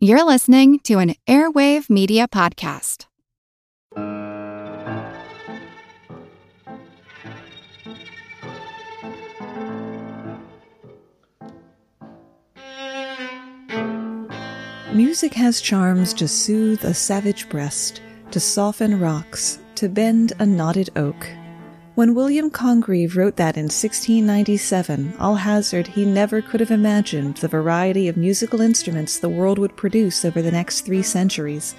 You're 0.00 0.24
listening 0.24 0.78
to 0.84 1.00
an 1.00 1.16
Airwave 1.26 1.90
Media 1.90 2.28
Podcast. 2.28 3.06
Music 14.94 15.34
has 15.34 15.60
charms 15.60 16.14
to 16.14 16.28
soothe 16.28 16.84
a 16.84 16.94
savage 16.94 17.48
breast, 17.48 18.00
to 18.30 18.38
soften 18.38 19.00
rocks, 19.00 19.58
to 19.74 19.88
bend 19.88 20.32
a 20.38 20.46
knotted 20.46 20.90
oak. 20.94 21.28
When 21.98 22.14
William 22.14 22.48
Congreve 22.48 23.16
wrote 23.16 23.34
that 23.38 23.56
in 23.56 23.64
1697, 23.64 25.14
I'll 25.18 25.34
hazard 25.34 25.88
he 25.88 26.04
never 26.04 26.40
could 26.40 26.60
have 26.60 26.70
imagined 26.70 27.38
the 27.38 27.48
variety 27.48 28.06
of 28.06 28.16
musical 28.16 28.60
instruments 28.60 29.18
the 29.18 29.28
world 29.28 29.58
would 29.58 29.74
produce 29.74 30.24
over 30.24 30.40
the 30.40 30.52
next 30.52 30.82
three 30.82 31.02
centuries, 31.02 31.74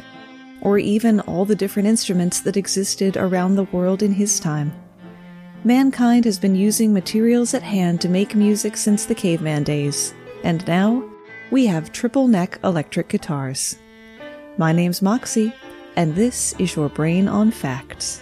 or 0.59 0.77
even 0.77 1.21
all 1.21 1.45
the 1.45 1.55
different 1.55 1.87
instruments 1.87 2.41
that 2.41 2.57
existed 2.57 3.15
around 3.15 3.55
the 3.55 3.63
world 3.63 4.03
in 4.03 4.11
his 4.11 4.41
time. 4.41 4.73
Mankind 5.63 6.25
has 6.25 6.37
been 6.37 6.53
using 6.53 6.91
materials 6.91 7.53
at 7.53 7.63
hand 7.63 8.01
to 8.01 8.09
make 8.09 8.35
music 8.35 8.75
since 8.75 9.05
the 9.05 9.15
caveman 9.15 9.63
days, 9.63 10.13
and 10.43 10.67
now 10.67 11.01
we 11.49 11.65
have 11.65 11.93
triple 11.93 12.27
neck 12.27 12.59
electric 12.65 13.07
guitars. 13.07 13.79
My 14.57 14.73
name's 14.73 15.01
Moxie, 15.01 15.55
and 15.95 16.13
this 16.13 16.55
is 16.59 16.75
your 16.75 16.89
Brain 16.89 17.29
on 17.29 17.51
Facts. 17.51 18.21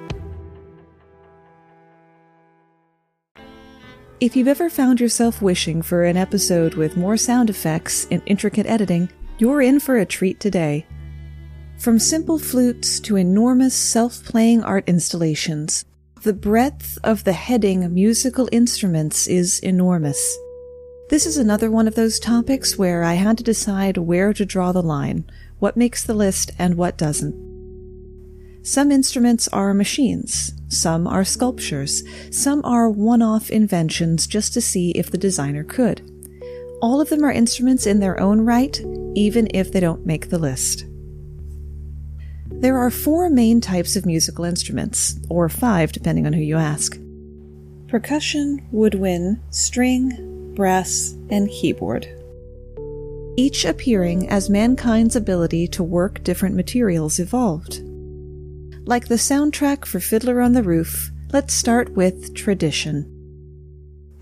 If 4.21 4.35
you've 4.35 4.47
ever 4.47 4.69
found 4.69 4.99
yourself 4.99 5.41
wishing 5.41 5.81
for 5.81 6.03
an 6.03 6.15
episode 6.15 6.75
with 6.75 6.95
more 6.95 7.17
sound 7.17 7.49
effects 7.49 8.05
and 8.11 8.21
intricate 8.27 8.67
editing, 8.67 9.09
you're 9.39 9.63
in 9.63 9.79
for 9.79 9.97
a 9.97 10.05
treat 10.05 10.39
today. 10.39 10.85
From 11.79 11.97
simple 11.97 12.37
flutes 12.37 12.99
to 12.99 13.15
enormous 13.15 13.73
self 13.73 14.23
playing 14.23 14.63
art 14.63 14.87
installations, 14.87 15.85
the 16.21 16.33
breadth 16.33 16.99
of 17.03 17.23
the 17.23 17.33
heading 17.33 17.91
musical 17.95 18.47
instruments 18.51 19.25
is 19.25 19.57
enormous. 19.61 20.37
This 21.09 21.25
is 21.25 21.37
another 21.37 21.71
one 21.71 21.87
of 21.87 21.95
those 21.95 22.19
topics 22.19 22.77
where 22.77 23.03
I 23.03 23.15
had 23.15 23.39
to 23.39 23.43
decide 23.43 23.97
where 23.97 24.33
to 24.33 24.45
draw 24.45 24.71
the 24.71 24.83
line, 24.83 25.27
what 25.57 25.75
makes 25.75 26.03
the 26.03 26.13
list 26.13 26.51
and 26.59 26.75
what 26.75 26.95
doesn't. 26.95 27.50
Some 28.63 28.91
instruments 28.91 29.47
are 29.47 29.73
machines, 29.73 30.53
some 30.67 31.07
are 31.07 31.25
sculptures, 31.25 32.03
some 32.29 32.63
are 32.63 32.91
one 32.91 33.23
off 33.23 33.49
inventions 33.49 34.27
just 34.27 34.53
to 34.53 34.61
see 34.61 34.91
if 34.91 35.09
the 35.09 35.17
designer 35.17 35.63
could. 35.63 36.01
All 36.79 37.01
of 37.01 37.09
them 37.09 37.23
are 37.23 37.31
instruments 37.31 37.87
in 37.87 37.99
their 37.99 38.19
own 38.19 38.41
right, 38.41 38.79
even 39.15 39.47
if 39.53 39.71
they 39.71 39.79
don't 39.79 40.05
make 40.05 40.29
the 40.29 40.37
list. 40.37 40.85
There 42.49 42.77
are 42.77 42.91
four 42.91 43.29
main 43.31 43.61
types 43.61 43.95
of 43.95 44.05
musical 44.05 44.45
instruments, 44.45 45.19
or 45.29 45.49
five 45.49 45.91
depending 45.91 46.27
on 46.27 46.33
who 46.33 46.41
you 46.41 46.57
ask 46.57 46.97
percussion, 47.87 48.65
woodwind, 48.71 49.37
string, 49.49 50.53
brass, 50.55 51.13
and 51.29 51.49
keyboard. 51.49 52.07
Each 53.35 53.65
appearing 53.65 54.29
as 54.29 54.49
mankind's 54.49 55.15
ability 55.15 55.67
to 55.69 55.83
work 55.83 56.23
different 56.23 56.55
materials 56.55 57.19
evolved. 57.19 57.81
Like 58.85 59.07
the 59.07 59.15
soundtrack 59.15 59.85
for 59.85 59.99
Fiddler 59.99 60.41
on 60.41 60.53
the 60.53 60.63
Roof, 60.63 61.11
let's 61.31 61.53
start 61.53 61.91
with 61.91 62.33
tradition. 62.33 63.05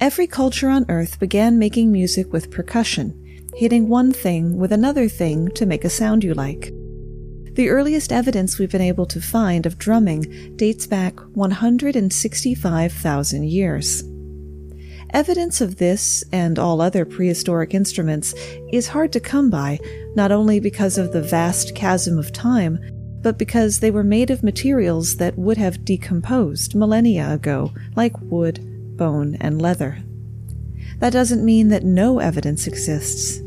Every 0.01 0.27
culture 0.27 0.67
on 0.67 0.85
Earth 0.89 1.17
began 1.17 1.57
making 1.57 1.93
music 1.93 2.33
with 2.33 2.51
percussion, 2.51 3.47
hitting 3.55 3.87
one 3.87 4.11
thing 4.11 4.57
with 4.57 4.73
another 4.73 5.07
thing 5.07 5.49
to 5.51 5.65
make 5.65 5.85
a 5.85 5.89
sound 5.89 6.25
you 6.25 6.33
like. 6.33 6.73
The 7.53 7.69
earliest 7.69 8.11
evidence 8.11 8.59
we've 8.59 8.69
been 8.69 8.81
able 8.81 9.05
to 9.07 9.21
find 9.21 9.65
of 9.65 9.77
drumming 9.77 10.57
dates 10.57 10.85
back 10.85 11.17
165,000 11.35 13.43
years. 13.45 14.03
Evidence 15.11 15.61
of 15.61 15.77
this 15.77 16.21
and 16.33 16.59
all 16.59 16.81
other 16.81 17.05
prehistoric 17.05 17.73
instruments 17.73 18.33
is 18.73 18.89
hard 18.89 19.13
to 19.13 19.21
come 19.21 19.49
by, 19.49 19.79
not 20.15 20.33
only 20.33 20.59
because 20.59 20.97
of 20.97 21.13
the 21.13 21.21
vast 21.21 21.75
chasm 21.75 22.19
of 22.19 22.33
time, 22.33 22.77
but 23.21 23.37
because 23.37 23.79
they 23.79 23.91
were 23.91 24.03
made 24.03 24.29
of 24.29 24.43
materials 24.43 25.17
that 25.17 25.37
would 25.37 25.57
have 25.57 25.85
decomposed 25.85 26.75
millennia 26.75 27.31
ago, 27.31 27.73
like 27.95 28.19
wood, 28.21 28.97
bone, 28.97 29.35
and 29.39 29.61
leather. 29.61 29.99
That 30.99 31.13
doesn't 31.13 31.45
mean 31.45 31.69
that 31.69 31.83
no 31.83 32.19
evidence 32.19 32.67
exists. 32.67 33.41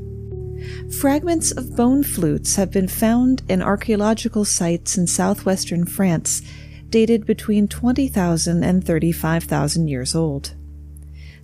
Fragments 0.98 1.50
of 1.50 1.76
bone 1.76 2.02
flutes 2.02 2.56
have 2.56 2.70
been 2.70 2.88
found 2.88 3.42
in 3.48 3.62
archaeological 3.62 4.44
sites 4.44 4.96
in 4.96 5.06
southwestern 5.06 5.84
France, 5.86 6.42
dated 6.88 7.26
between 7.26 7.68
20,000 7.68 8.62
and 8.62 8.84
35,000 8.84 9.88
years 9.88 10.14
old. 10.14 10.54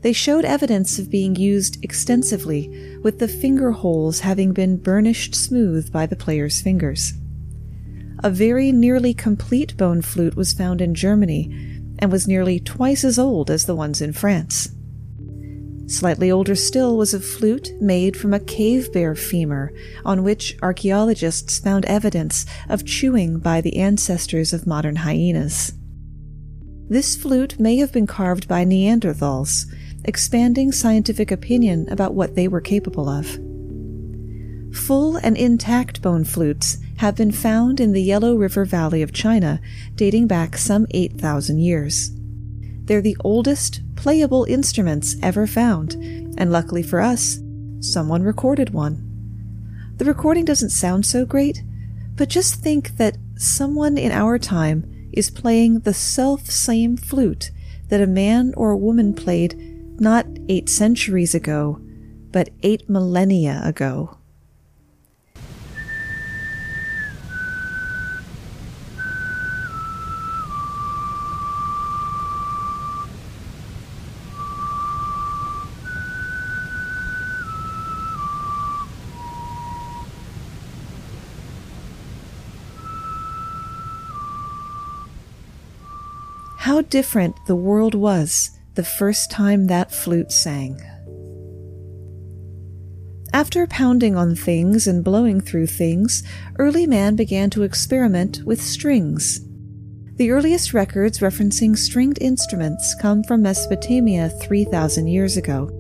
They 0.03 0.13
showed 0.13 0.45
evidence 0.45 0.99
of 0.99 1.11
being 1.11 1.35
used 1.35 1.83
extensively, 1.83 2.99
with 3.03 3.19
the 3.19 3.27
finger 3.27 3.73
holes 3.73 4.21
having 4.21 4.53
been 4.53 4.77
burnished 4.77 5.35
smooth 5.35 5.91
by 5.91 6.07
the 6.07 6.17
player's 6.17 6.61
fingers. 6.61 7.15
A 8.25 8.31
very 8.31 8.73
nearly 8.73 9.15
complete 9.15 9.77
bone 9.77 10.03
flute 10.03 10.37
was 10.37 10.53
found 10.53 10.81
in 10.81 10.95
Germany 10.95 11.83
and 11.99 12.11
was 12.11 12.27
nearly 12.27 12.59
twice 12.59 13.05
as 13.05 13.19
old 13.19 13.51
as 13.51 13.67
the 13.67 13.77
ones 13.77 14.01
in 14.01 14.13
France. 14.13 14.71
Slightly 15.87 16.31
older 16.31 16.55
still 16.55 16.97
was 16.97 17.15
a 17.15 17.21
flute 17.21 17.71
made 17.81 18.17
from 18.17 18.35
a 18.35 18.41
cave 18.41 18.93
bear 18.93 19.15
femur, 19.15 19.73
on 20.05 20.23
which 20.23 20.57
archaeologists 20.61 21.59
found 21.59 21.87
evidence 21.87 22.45
of 22.69 22.85
chewing 22.85 23.39
by 23.39 23.61
the 23.61 23.77
ancestors 23.77 24.53
of 24.53 24.67
modern 24.67 24.97
hyenas. 24.97 25.73
This 26.91 27.17
flute 27.17 27.59
may 27.59 27.77
have 27.77 27.93
been 27.93 28.07
carved 28.07 28.49
by 28.49 28.65
Neanderthals, 28.65 29.65
expanding 30.05 30.73
scientific 30.73 31.31
opinion 31.31 31.89
about 31.91 32.15
what 32.15 32.35
they 32.35 32.49
were 32.49 32.61
capable 32.61 33.09
of. 33.09 33.39
Full 34.75 35.17
and 35.17 35.37
intact 35.37 36.03
bone 36.03 36.25
flutes 36.25 36.79
have 36.99 37.17
been 37.17 37.33
found 37.33 37.81
in 37.81 37.93
the 37.93 38.03
Yellow 38.03 38.37
River 38.37 38.65
Valley 38.65 39.03
of 39.03 39.13
China, 39.13 39.61
dating 39.95 40.27
back 40.27 40.57
some 40.57 40.87
8,000 40.91 41.59
years. 41.59 42.11
They're 42.85 43.01
the 43.01 43.17
oldest 43.21 43.81
playable 43.97 44.45
instruments 44.45 45.17
ever 45.23 45.47
found, 45.47 45.95
and 46.39 46.51
luckily 46.51 46.83
for 46.83 47.01
us, 47.01 47.39
someone 47.81 48.23
recorded 48.23 48.71
one. 48.71 49.05
The 49.97 50.05
recording 50.05 50.45
doesn't 50.45 50.71
sound 50.71 51.07
so 51.07 51.25
great, 51.25 51.63
but 52.15 52.29
just 52.29 52.57
think 52.57 52.97
that 52.97 53.17
someone 53.37 53.97
in 53.97 54.13
our 54.13 54.39
time 54.39 55.09
is 55.13 55.31
playing 55.31 55.81
the 55.81 55.95
self 55.95 56.47
same 56.47 56.97
flute 56.97 57.51
that 57.89 58.01
a 58.01 58.07
man 58.07 58.53
or 58.57 58.71
a 58.71 58.77
woman 58.77 59.15
played 59.15 59.57
not 60.01 60.27
eight 60.49 60.69
centuries 60.69 61.35
ago, 61.35 61.81
but 62.31 62.51
eight 62.63 62.89
millennia 62.89 63.61
ago. 63.65 64.18
Different 86.91 87.37
the 87.47 87.57
world 87.57 87.95
was 87.95 88.51
the 88.75 88.85
first 88.85 89.31
time 89.31 89.67
that 89.67 89.93
flute 89.93 90.33
sang. 90.33 90.81
After 93.33 93.67
pounding 93.67 94.17
on 94.17 94.35
things 94.35 94.87
and 94.87 95.05
blowing 95.05 95.41
through 95.41 95.67
things, 95.67 96.23
early 96.59 96.87
man 96.87 97.15
began 97.15 97.51
to 97.51 97.63
experiment 97.63 98.43
with 98.45 98.63
strings. 98.63 99.41
The 100.17 100.31
earliest 100.31 100.75
records 100.75 101.19
referencing 101.21 101.77
stringed 101.77 102.19
instruments 102.21 102.97
come 103.01 103.23
from 103.23 103.43
Mesopotamia 103.43 104.31
3,000 104.31 105.07
years 105.07 105.37
ago, 105.37 105.71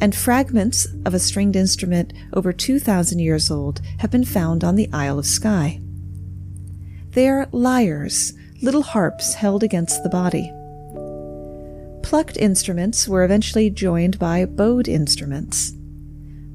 and 0.00 0.14
fragments 0.14 0.86
of 1.04 1.14
a 1.14 1.18
stringed 1.18 1.56
instrument 1.56 2.12
over 2.32 2.52
2,000 2.52 3.18
years 3.18 3.50
old 3.50 3.80
have 3.98 4.10
been 4.10 4.24
found 4.24 4.64
on 4.64 4.76
the 4.76 4.88
Isle 4.92 5.18
of 5.18 5.26
Skye. 5.26 5.80
They're 7.10 7.48
lyres, 7.52 8.32
little 8.62 8.82
harps 8.82 9.34
held 9.34 9.62
against 9.62 10.02
the 10.02 10.08
body. 10.08 10.52
Plucked 12.02 12.36
instruments 12.36 13.08
were 13.08 13.24
eventually 13.24 13.68
joined 13.70 14.18
by 14.18 14.44
bowed 14.44 14.88
instruments. 14.88 15.72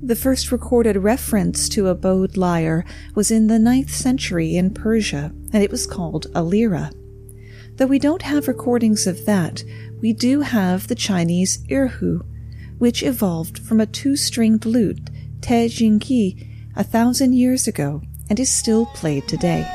The 0.01 0.15
first 0.15 0.51
recorded 0.51 0.97
reference 0.97 1.67
to 1.69 1.87
a 1.87 1.95
bowed 1.95 2.37
lyre 2.37 2.85
was 3.13 3.29
in 3.29 3.47
the 3.47 3.59
ninth 3.59 3.91
century 3.91 4.55
in 4.55 4.73
Persia, 4.73 5.33
and 5.51 5.63
it 5.63 5.71
was 5.71 5.87
called 5.87 6.27
a 6.33 6.43
lyra. 6.43 6.91
Though 7.75 7.87
we 7.87 7.99
don't 7.99 8.21
have 8.21 8.47
recordings 8.47 9.05
of 9.05 9.25
that, 9.25 9.63
we 10.01 10.13
do 10.13 10.41
have 10.41 10.87
the 10.87 10.95
Chinese 10.95 11.63
erhu, 11.67 12.25
which 12.77 13.03
evolved 13.03 13.59
from 13.59 13.81
a 13.81 13.85
two-stringed 13.85 14.65
lute, 14.65 15.09
te 15.41 15.67
jingqi, 15.67 16.47
a 16.75 16.83
thousand 16.83 17.33
years 17.33 17.67
ago 17.67 18.01
and 18.29 18.39
is 18.39 18.51
still 18.51 18.85
played 18.87 19.27
today. 19.27 19.65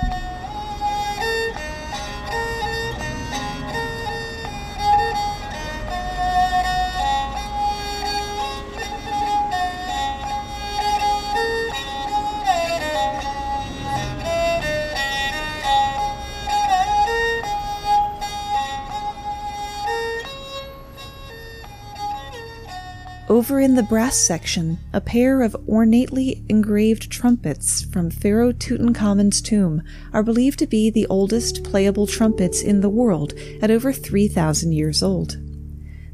In 23.63 23.77
the 23.77 23.83
brass 23.85 24.17
section, 24.17 24.77
a 24.93 25.01
pair 25.01 25.41
of 25.41 25.57
ornately 25.67 26.45
engraved 26.49 27.11
trumpets 27.11 27.83
from 27.85 28.11
Pharaoh 28.11 28.53
Tutankhamun's 28.53 29.41
tomb 29.41 29.83
are 30.13 30.25
believed 30.25 30.59
to 30.59 30.67
be 30.67 30.91
the 30.91 31.07
oldest 31.07 31.63
playable 31.63 32.07
trumpets 32.07 32.61
in 32.61 32.81
the 32.81 32.89
world 32.89 33.35
at 33.63 33.71
over 33.71 33.93
3,000 33.93 34.73
years 34.73 35.03
old. 35.03 35.37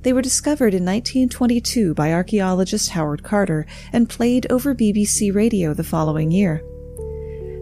They 0.03 0.13
were 0.13 0.23
discovered 0.23 0.75
in 0.75 0.85
1922 0.85 1.95
by 1.95 2.13
archaeologist 2.13 2.91
Howard 2.91 3.23
Carter 3.23 3.67
and 3.93 4.09
played 4.09 4.47
over 4.51 4.75
BBC 4.75 5.35
radio 5.35 5.73
the 5.73 5.83
following 5.83 6.31
year. 6.31 6.63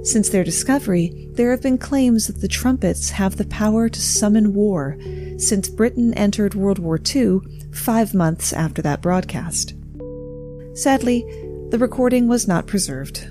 Since 0.03 0.29
their 0.29 0.45
discovery, 0.45 1.29
there 1.33 1.51
have 1.51 1.63
been 1.63 1.79
claims 1.79 2.27
that 2.27 2.41
the 2.41 2.49
trumpets 2.49 3.11
have 3.11 3.37
the 3.37 3.47
power 3.47 3.89
to 3.89 4.01
summon 4.01 4.55
war, 4.55 4.97
since 5.39 5.69
Britain 5.69 6.15
entered 6.15 6.55
World 6.55 6.79
War 6.79 6.99
II 7.15 7.41
five 7.73 8.15
months 8.15 8.53
after 8.53 8.83
that 8.83 9.03
broadcast. 9.03 9.75
Sadly, 10.75 11.25
the 11.71 11.79
recording 11.79 12.29
was 12.29 12.47
not 12.47 12.67
preserved. 12.67 13.29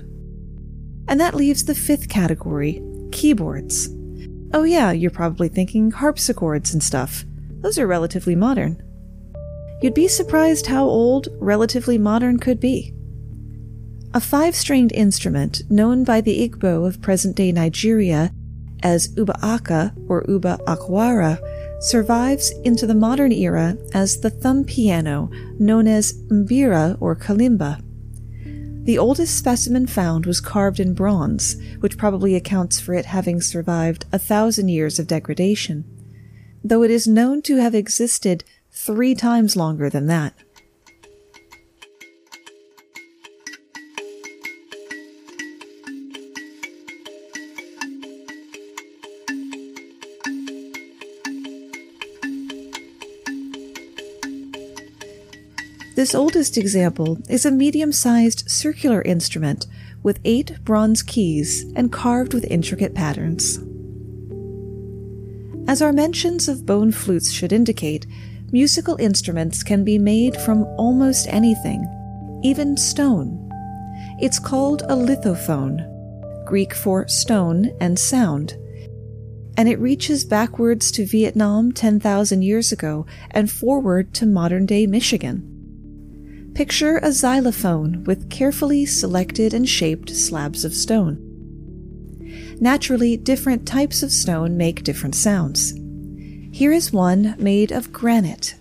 And 1.08 1.20
that 1.20 1.34
leaves 1.34 1.64
the 1.64 1.74
fifth 1.74 2.08
category 2.08 2.82
keyboards. 3.12 3.88
Oh, 4.52 4.64
yeah, 4.64 4.92
you're 4.92 5.10
probably 5.10 5.48
thinking 5.48 5.90
harpsichords 5.90 6.72
and 6.72 6.82
stuff. 6.82 7.24
Those 7.60 7.78
are 7.78 7.86
relatively 7.86 8.34
modern. 8.34 8.82
You'd 9.82 9.94
be 9.94 10.08
surprised 10.08 10.66
how 10.66 10.84
old 10.84 11.28
relatively 11.38 11.98
modern 11.98 12.38
could 12.38 12.60
be. 12.60 12.94
A 14.14 14.20
five 14.20 14.54
stringed 14.54 14.92
instrument 14.92 15.62
known 15.68 16.04
by 16.04 16.20
the 16.20 16.48
Igbo 16.48 16.86
of 16.86 17.02
present 17.02 17.36
day 17.36 17.52
Nigeria 17.52 18.32
as 18.82 19.14
uba 19.16 19.38
aka 19.42 19.92
or 20.08 20.24
uba 20.28 20.58
akwara 20.66 21.38
survives 21.80 22.50
into 22.64 22.86
the 22.86 22.94
modern 22.94 23.32
era 23.32 23.76
as 23.92 24.20
the 24.20 24.30
thumb 24.30 24.64
piano 24.64 25.30
known 25.58 25.86
as 25.86 26.14
mbira 26.28 26.96
or 27.00 27.14
kalimba. 27.14 27.82
The 28.84 28.98
oldest 28.98 29.36
specimen 29.36 29.86
found 29.86 30.26
was 30.26 30.40
carved 30.40 30.78
in 30.78 30.94
bronze, 30.94 31.56
which 31.80 31.98
probably 31.98 32.36
accounts 32.36 32.78
for 32.78 32.94
it 32.94 33.06
having 33.06 33.40
survived 33.40 34.04
a 34.12 34.18
thousand 34.18 34.68
years 34.68 34.98
of 34.98 35.08
degradation, 35.08 35.84
though 36.62 36.84
it 36.84 36.90
is 36.90 37.06
known 37.08 37.42
to 37.42 37.56
have 37.56 37.74
existed 37.74 38.44
three 38.70 39.14
times 39.14 39.56
longer 39.56 39.90
than 39.90 40.06
that. 40.06 40.34
This 55.96 56.14
oldest 56.14 56.58
example 56.58 57.16
is 57.26 57.46
a 57.46 57.50
medium 57.50 57.90
sized 57.90 58.50
circular 58.50 59.00
instrument 59.00 59.66
with 60.02 60.20
eight 60.26 60.62
bronze 60.62 61.02
keys 61.02 61.64
and 61.74 61.90
carved 61.90 62.34
with 62.34 62.44
intricate 62.50 62.94
patterns. 62.94 63.56
As 65.66 65.80
our 65.80 65.94
mentions 65.94 66.50
of 66.50 66.66
bone 66.66 66.92
flutes 66.92 67.32
should 67.32 67.50
indicate, 67.50 68.06
musical 68.52 68.98
instruments 69.00 69.62
can 69.62 69.84
be 69.84 69.98
made 69.98 70.36
from 70.36 70.64
almost 70.76 71.28
anything, 71.28 71.82
even 72.44 72.76
stone. 72.76 73.50
It's 74.20 74.38
called 74.38 74.82
a 74.82 74.94
lithophone, 74.94 75.80
Greek 76.44 76.74
for 76.74 77.08
stone 77.08 77.74
and 77.80 77.98
sound, 77.98 78.52
and 79.56 79.66
it 79.66 79.78
reaches 79.78 80.26
backwards 80.26 80.90
to 80.90 81.06
Vietnam 81.06 81.72
10,000 81.72 82.42
years 82.42 82.70
ago 82.70 83.06
and 83.30 83.50
forward 83.50 84.12
to 84.12 84.26
modern 84.26 84.66
day 84.66 84.86
Michigan. 84.86 85.55
Picture 86.56 86.96
a 87.02 87.12
xylophone 87.12 88.02
with 88.04 88.30
carefully 88.30 88.86
selected 88.86 89.52
and 89.52 89.68
shaped 89.68 90.08
slabs 90.08 90.64
of 90.64 90.72
stone. 90.72 91.18
Naturally, 92.58 93.14
different 93.18 93.68
types 93.68 94.02
of 94.02 94.10
stone 94.10 94.56
make 94.56 94.82
different 94.82 95.14
sounds. 95.14 95.74
Here 96.56 96.72
is 96.72 96.94
one 96.94 97.34
made 97.38 97.72
of 97.72 97.92
granite. 97.92 98.54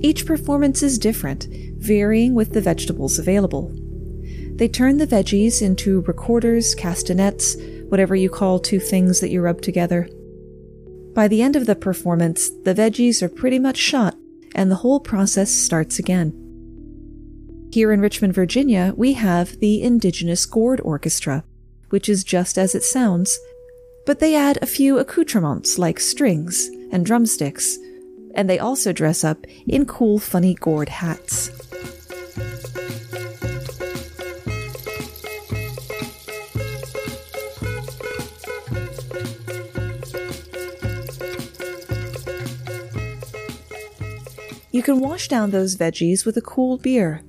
Each 0.00 0.24
performance 0.24 0.82
is 0.82 0.98
different, 0.98 1.46
varying 1.76 2.34
with 2.34 2.52
the 2.52 2.60
vegetables 2.62 3.18
available. 3.18 3.70
They 4.56 4.68
turn 4.68 4.96
the 4.98 5.06
veggies 5.06 5.60
into 5.62 6.00
recorders, 6.02 6.74
castanets, 6.74 7.56
whatever 7.88 8.16
you 8.16 8.30
call 8.30 8.58
two 8.58 8.80
things 8.80 9.20
that 9.20 9.30
you 9.30 9.42
rub 9.42 9.60
together. 9.60 10.08
By 11.14 11.28
the 11.28 11.42
end 11.42 11.56
of 11.56 11.66
the 11.66 11.74
performance, 11.74 12.48
the 12.64 12.74
veggies 12.74 13.20
are 13.20 13.28
pretty 13.28 13.58
much 13.58 13.76
shot, 13.76 14.16
and 14.54 14.70
the 14.70 14.76
whole 14.76 15.00
process 15.00 15.50
starts 15.50 15.98
again. 15.98 16.32
Here 17.72 17.92
in 17.92 18.00
Richmond, 18.00 18.34
Virginia, 18.34 18.94
we 18.96 19.12
have 19.14 19.58
the 19.60 19.82
Indigenous 19.82 20.46
Gourd 20.46 20.80
Orchestra, 20.80 21.44
which 21.90 22.08
is 22.08 22.24
just 22.24 22.56
as 22.56 22.74
it 22.74 22.82
sounds, 22.82 23.38
but 24.06 24.18
they 24.18 24.34
add 24.34 24.58
a 24.62 24.66
few 24.66 24.98
accoutrements 24.98 25.78
like 25.78 26.00
strings 26.00 26.68
and 26.92 27.04
drumsticks, 27.04 27.78
and 28.34 28.48
they 28.48 28.58
also 28.58 28.92
dress 28.92 29.24
up 29.24 29.46
in 29.66 29.86
cool, 29.86 30.18
funny 30.18 30.54
gourd 30.54 30.88
hats. 30.88 31.50
You 44.72 44.84
can 44.84 45.00
wash 45.00 45.28
down 45.28 45.50
those 45.50 45.76
veggies 45.76 46.24
with 46.24 46.36
a 46.36 46.40
cool 46.40 46.78
beer 46.78 47.22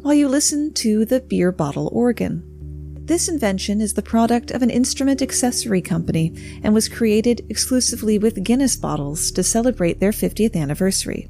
while 0.00 0.14
you 0.14 0.28
listen 0.28 0.72
to 0.74 1.04
the 1.04 1.20
beer 1.20 1.52
bottle 1.52 1.90
organ. 1.92 2.53
This 3.06 3.28
invention 3.28 3.82
is 3.82 3.92
the 3.92 4.02
product 4.02 4.50
of 4.50 4.62
an 4.62 4.70
instrument 4.70 5.20
accessory 5.20 5.82
company 5.82 6.32
and 6.62 6.72
was 6.72 6.88
created 6.88 7.44
exclusively 7.50 8.18
with 8.18 8.42
Guinness 8.42 8.76
bottles 8.76 9.30
to 9.32 9.42
celebrate 9.42 10.00
their 10.00 10.10
50th 10.10 10.56
anniversary. 10.56 11.28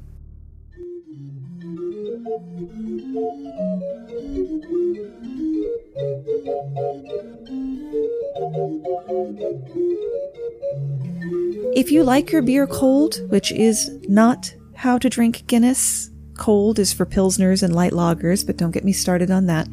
If 11.75 11.91
you 11.91 12.03
like 12.05 12.31
your 12.31 12.41
beer 12.41 12.67
cold, 12.67 13.19
which 13.29 13.51
is 13.51 13.91
not 14.07 14.55
how 14.75 14.97
to 14.97 15.09
drink 15.09 15.45
Guinness, 15.47 16.09
cold 16.37 16.79
is 16.79 16.93
for 16.93 17.05
Pilsners 17.05 17.63
and 17.63 17.75
light 17.75 17.91
lagers, 17.91 18.45
but 18.45 18.55
don't 18.55 18.71
get 18.71 18.85
me 18.85 18.93
started 18.93 19.29
on 19.29 19.47
that. 19.47 19.67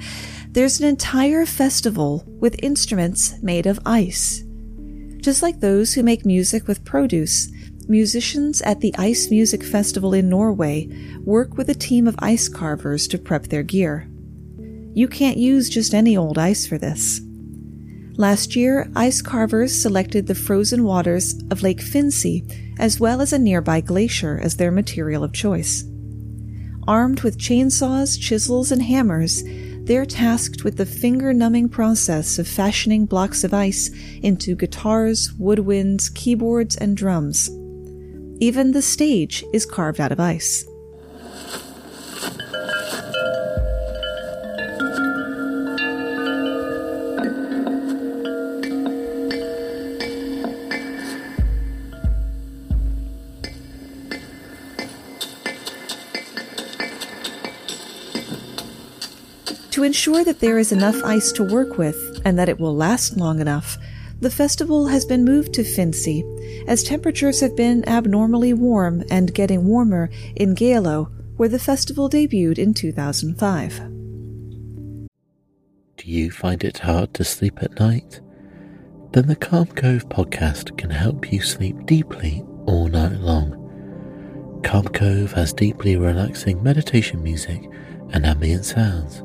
There's 0.53 0.81
an 0.81 0.87
entire 0.87 1.47
festival 1.47 2.25
with 2.27 2.63
instruments 2.63 3.41
made 3.43 3.65
of 3.65 3.81
ice. 3.87 4.45
Just 5.17 5.43
like 5.43 5.61
those 5.61 5.95
who 5.95 6.03
make 6.03 6.27
music 6.27 6.69
with 6.69 6.85
produce, 6.85 7.51
musicians 7.89 8.61
at 8.61 8.81
the 8.81 8.95
Ice 8.99 9.31
Music 9.31 9.65
Festival 9.65 10.13
in 10.13 10.29
Norway 10.29 10.91
work 11.25 11.57
with 11.57 11.71
a 11.71 11.75
team 11.75 12.07
of 12.07 12.17
ice 12.19 12.51
carvers 12.51 13.09
to 13.09 13.19
prep 13.19 13.45
their 13.45 13.63
gear. 13.63 14.11
You 14.93 15.09
can't 15.09 15.39
use 15.39 15.71
just 15.71 15.95
any 15.95 16.19
old 16.19 16.37
ice 16.37 16.67
for 16.67 16.77
this. 16.77 17.23
Last 18.19 18.55
year, 18.55 18.91
ice 18.95 19.23
carvers 19.23 19.81
selected 19.81 20.27
the 20.27 20.35
frozen 20.35 20.85
waters 20.85 21.35
of 21.51 21.63
Lake 21.63 21.81
Finse 21.81 22.43
as 22.79 23.01
well 23.01 23.23
as 23.23 23.33
a 23.33 23.39
nearby 23.39 23.81
glacier 23.81 24.39
as 24.43 24.57
their 24.57 24.71
material 24.71 25.25
of 25.25 25.33
choice. 25.33 25.85
Armed 26.87 27.23
with 27.23 27.39
chainsaws, 27.39 28.21
chisels, 28.21 28.71
and 28.71 28.83
hammers, 28.83 29.43
they're 29.85 30.07
tasked 30.07 30.65
with 30.65 30.77
the 30.77 30.87
finger 30.87 31.33
numbing 31.33 31.69
process 31.69 32.39
of 32.39 32.47
fashioning 32.47 33.05
blocks 33.05 33.43
of 33.45 33.53
ice 33.53 33.91
into 34.23 34.55
guitars, 34.55 35.33
woodwinds, 35.41 36.13
keyboards, 36.15 36.77
and 36.77 36.97
drums. 36.97 37.51
Even 38.41 38.73
the 38.73 38.83
stage 38.83 39.45
is 39.53 39.67
carved 39.67 40.01
out 40.01 40.13
of 40.13 40.21
ice. 40.21 40.65
To 59.83 59.87
ensure 59.87 60.23
that 60.23 60.39
there 60.39 60.61
is 60.61 60.71
enough 60.71 61.03
ice 61.03 61.33
to 61.33 61.43
work 61.43 61.77
with 61.77 62.23
and 62.25 62.39
that 62.39 62.49
it 62.49 62.61
will 62.61 62.77
last 62.77 63.17
long 63.17 63.41
enough, 63.41 63.79
the 64.21 64.31
festival 64.31 64.87
has 64.87 65.05
been 65.05 65.25
moved 65.25 65.53
to 65.55 65.65
Finse, 65.65 66.23
as 66.69 66.85
temperatures 66.85 67.41
have 67.41 67.57
been 67.57 67.83
abnormally 67.89 68.55
warm 68.55 69.03
and 69.11 69.35
getting 69.35 69.67
warmer 69.67 70.09
in 70.37 70.55
Geilo, 70.55 71.11
where 71.37 71.49
the 71.49 71.59
festival 71.59 72.09
debuted 72.09 72.61
in 72.61 72.75
2005. 72.75 73.79
Do 75.97 76.05
you 76.09 76.31
find 76.31 76.63
it 76.63 76.79
hard 76.79 77.13
to 77.15 77.25
sleep 77.25 77.61
at 77.61 77.81
night? 77.81 78.21
Then 79.11 79.27
the 79.27 79.35
Calm 79.35 79.67
Cove 79.67 80.09
podcast 80.09 80.79
can 80.79 80.91
help 80.91 81.33
you 81.33 81.43
sleep 81.43 81.87
deeply 81.87 82.47
all 82.67 82.87
night 82.87 83.19
long. 83.19 84.61
Calm 84.63 84.87
Cove 84.87 85.33
has 85.33 85.53
deeply 85.53 85.97
relaxing 85.97 86.63
meditation 86.63 87.21
music 87.21 87.69
and 88.13 88.25
ambient 88.25 88.65
sounds 88.65 89.25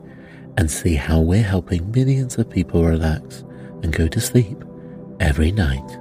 and 0.57 0.69
see 0.69 0.95
how 0.95 1.19
we're 1.19 1.43
helping 1.43 1.91
millions 1.91 2.37
of 2.37 2.49
people 2.49 2.83
relax 2.83 3.43
and 3.83 3.93
go 3.93 4.07
to 4.07 4.19
sleep 4.19 4.63
every 5.19 5.51
night. 5.51 5.97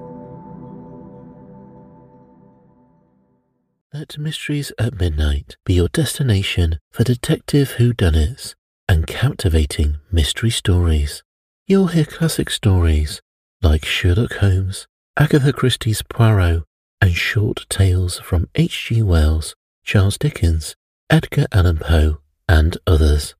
Let 3.92 4.18
Mysteries 4.18 4.72
at 4.78 5.00
Midnight 5.00 5.56
be 5.64 5.74
your 5.74 5.88
destination 5.88 6.78
for 6.92 7.02
detective 7.02 7.74
whodunits 7.78 8.54
and 8.88 9.06
captivating 9.06 9.98
mystery 10.12 10.50
stories. 10.50 11.24
You'll 11.66 11.88
hear 11.88 12.04
classic 12.04 12.50
stories 12.50 13.20
like 13.62 13.84
Sherlock 13.84 14.34
Holmes, 14.34 14.86
Agatha 15.16 15.52
Christie's 15.52 16.02
Poirot, 16.02 16.62
and 17.00 17.14
short 17.14 17.66
tales 17.68 18.20
from 18.20 18.48
H.G. 18.54 19.02
Wells, 19.02 19.54
Charles 19.84 20.18
Dickens, 20.18 20.76
Edgar 21.08 21.46
Allan 21.52 21.78
Poe, 21.78 22.20
and 22.48 22.78
others. 22.86 23.34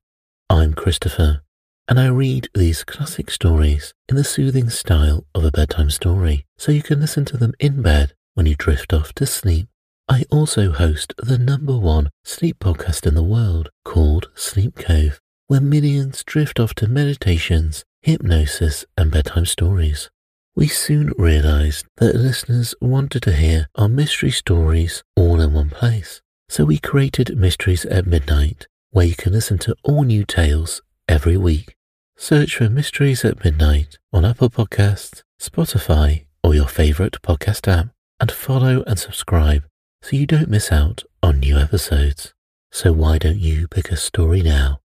I'm 0.51 0.73
Christopher, 0.73 1.43
and 1.87 1.97
I 1.97 2.07
read 2.07 2.49
these 2.53 2.83
classic 2.83 3.31
stories 3.31 3.93
in 4.09 4.17
the 4.17 4.23
soothing 4.25 4.69
style 4.69 5.25
of 5.33 5.45
a 5.45 5.51
bedtime 5.51 5.89
story, 5.89 6.45
so 6.57 6.73
you 6.73 6.83
can 6.83 6.99
listen 6.99 7.23
to 7.23 7.37
them 7.37 7.53
in 7.57 7.81
bed 7.81 8.15
when 8.33 8.45
you 8.45 8.55
drift 8.55 8.91
off 8.91 9.13
to 9.13 9.25
sleep. 9.25 9.69
I 10.09 10.25
also 10.29 10.71
host 10.71 11.13
the 11.17 11.37
number 11.37 11.77
one 11.77 12.09
sleep 12.25 12.59
podcast 12.59 13.07
in 13.07 13.15
the 13.15 13.23
world 13.23 13.69
called 13.85 14.29
Sleep 14.35 14.75
Cove, 14.75 15.21
where 15.47 15.61
millions 15.61 16.21
drift 16.25 16.59
off 16.59 16.73
to 16.75 16.87
meditations, 16.89 17.85
hypnosis, 18.01 18.83
and 18.97 19.09
bedtime 19.09 19.45
stories. 19.45 20.09
We 20.53 20.67
soon 20.67 21.13
realized 21.17 21.85
that 21.95 22.17
listeners 22.17 22.75
wanted 22.81 23.23
to 23.23 23.31
hear 23.31 23.69
our 23.75 23.87
mystery 23.87 24.31
stories 24.31 25.01
all 25.15 25.39
in 25.39 25.53
one 25.53 25.69
place, 25.69 26.21
so 26.49 26.65
we 26.65 26.77
created 26.77 27.37
Mysteries 27.37 27.85
at 27.85 28.05
Midnight 28.05 28.67
where 28.91 29.05
you 29.05 29.15
can 29.15 29.31
listen 29.31 29.57
to 29.57 29.75
all 29.83 30.03
new 30.03 30.25
tales 30.25 30.81
every 31.07 31.37
week. 31.37 31.75
Search 32.17 32.57
for 32.57 32.69
Mysteries 32.69 33.23
at 33.23 33.43
Midnight 33.43 33.97
on 34.11 34.25
Apple 34.25 34.49
Podcasts, 34.49 35.23
Spotify, 35.39 36.25
or 36.43 36.53
your 36.53 36.67
favorite 36.67 37.21
podcast 37.21 37.71
app, 37.71 37.87
and 38.19 38.29
follow 38.29 38.83
and 38.85 38.99
subscribe 38.99 39.63
so 40.01 40.17
you 40.17 40.27
don't 40.27 40.49
miss 40.49 40.73
out 40.73 41.03
on 41.23 41.39
new 41.39 41.57
episodes. 41.57 42.33
So 42.69 42.91
why 42.91 43.17
don't 43.17 43.39
you 43.39 43.69
pick 43.69 43.91
a 43.91 43.95
story 43.95 44.41
now? 44.41 44.81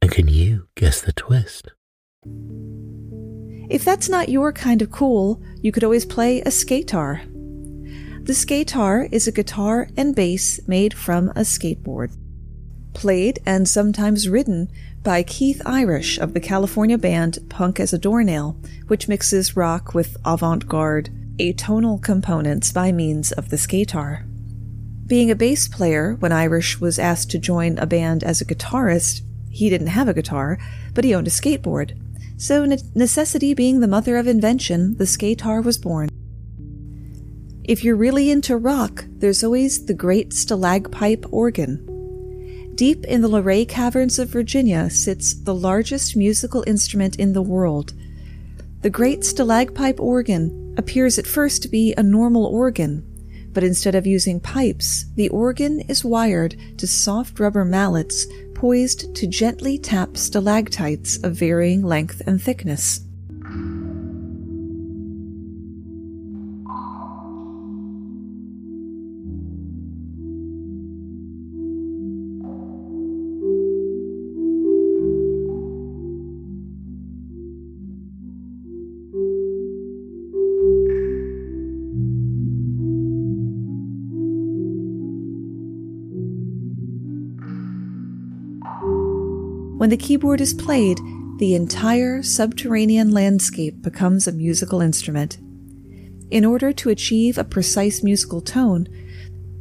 And 0.00 0.10
can 0.10 0.26
you 0.26 0.68
guess 0.74 1.02
the 1.02 1.12
twist? 1.12 1.68
If 3.68 3.84
that's 3.84 4.08
not 4.08 4.30
your 4.30 4.52
kind 4.52 4.80
of 4.80 4.90
cool, 4.90 5.42
you 5.60 5.70
could 5.70 5.84
always 5.84 6.06
play 6.06 6.40
a 6.40 6.50
skatar. 6.50 7.26
The 8.24 8.32
skatar 8.32 9.08
is 9.12 9.28
a 9.28 9.32
guitar 9.32 9.88
and 9.98 10.14
bass 10.14 10.66
made 10.66 10.94
from 10.94 11.28
a 11.30 11.40
skateboard 11.40 12.10
played 12.92 13.38
and 13.46 13.68
sometimes 13.68 14.28
written 14.28 14.70
by 15.02 15.22
Keith 15.22 15.62
Irish 15.64 16.18
of 16.18 16.34
the 16.34 16.40
California 16.40 16.98
band 16.98 17.38
Punk 17.48 17.80
as 17.80 17.92
a 17.92 17.98
Doornail, 17.98 18.56
which 18.88 19.08
mixes 19.08 19.56
rock 19.56 19.94
with 19.94 20.16
avant 20.24 20.68
garde, 20.68 21.10
atonal 21.38 22.02
components 22.02 22.70
by 22.72 22.92
means 22.92 23.32
of 23.32 23.48
the 23.48 23.56
skatar. 23.56 24.26
Being 25.06 25.30
a 25.30 25.34
bass 25.34 25.66
player, 25.68 26.16
when 26.20 26.32
Irish 26.32 26.80
was 26.80 26.98
asked 26.98 27.30
to 27.30 27.38
join 27.38 27.78
a 27.78 27.86
band 27.86 28.22
as 28.22 28.40
a 28.40 28.44
guitarist, 28.44 29.22
he 29.50 29.68
didn't 29.68 29.88
have 29.88 30.06
a 30.06 30.14
guitar, 30.14 30.58
but 30.94 31.04
he 31.04 31.14
owned 31.14 31.26
a 31.26 31.30
skateboard. 31.30 31.98
So, 32.36 32.64
necessity 32.94 33.54
being 33.54 33.80
the 33.80 33.88
mother 33.88 34.16
of 34.16 34.26
invention, 34.26 34.96
the 34.96 35.04
skatar 35.04 35.64
was 35.64 35.78
born. 35.78 36.08
If 37.64 37.84
you're 37.84 37.96
really 37.96 38.30
into 38.30 38.56
rock, 38.56 39.04
there's 39.08 39.44
always 39.44 39.86
the 39.86 39.94
great 39.94 40.30
stalagpipe 40.30 41.26
organ, 41.32 41.86
Deep 42.80 43.04
in 43.04 43.20
the 43.20 43.28
Luray 43.28 43.66
Caverns 43.66 44.18
of 44.18 44.30
Virginia 44.30 44.88
sits 44.88 45.34
the 45.34 45.54
largest 45.54 46.16
musical 46.16 46.64
instrument 46.66 47.16
in 47.16 47.34
the 47.34 47.42
world. 47.42 47.92
The 48.80 48.88
great 48.88 49.20
stalagpipe 49.20 50.00
organ 50.00 50.74
appears 50.78 51.18
at 51.18 51.26
first 51.26 51.60
to 51.60 51.68
be 51.68 51.92
a 51.98 52.02
normal 52.02 52.46
organ, 52.46 53.04
but 53.52 53.64
instead 53.64 53.94
of 53.94 54.06
using 54.06 54.40
pipes, 54.40 55.04
the 55.14 55.28
organ 55.28 55.80
is 55.90 56.06
wired 56.06 56.56
to 56.78 56.86
soft 56.86 57.38
rubber 57.38 57.66
mallets 57.66 58.26
poised 58.54 59.14
to 59.14 59.26
gently 59.26 59.76
tap 59.76 60.16
stalactites 60.16 61.22
of 61.22 61.34
varying 61.34 61.82
length 61.82 62.22
and 62.26 62.40
thickness. 62.40 63.02
When 89.80 89.88
the 89.88 89.96
keyboard 89.96 90.42
is 90.42 90.52
played, 90.52 90.98
the 91.38 91.54
entire 91.54 92.22
subterranean 92.22 93.12
landscape 93.12 93.80
becomes 93.80 94.28
a 94.28 94.32
musical 94.32 94.82
instrument. 94.82 95.38
In 96.30 96.44
order 96.44 96.70
to 96.74 96.90
achieve 96.90 97.38
a 97.38 97.44
precise 97.44 98.02
musical 98.02 98.42
tone, 98.42 98.88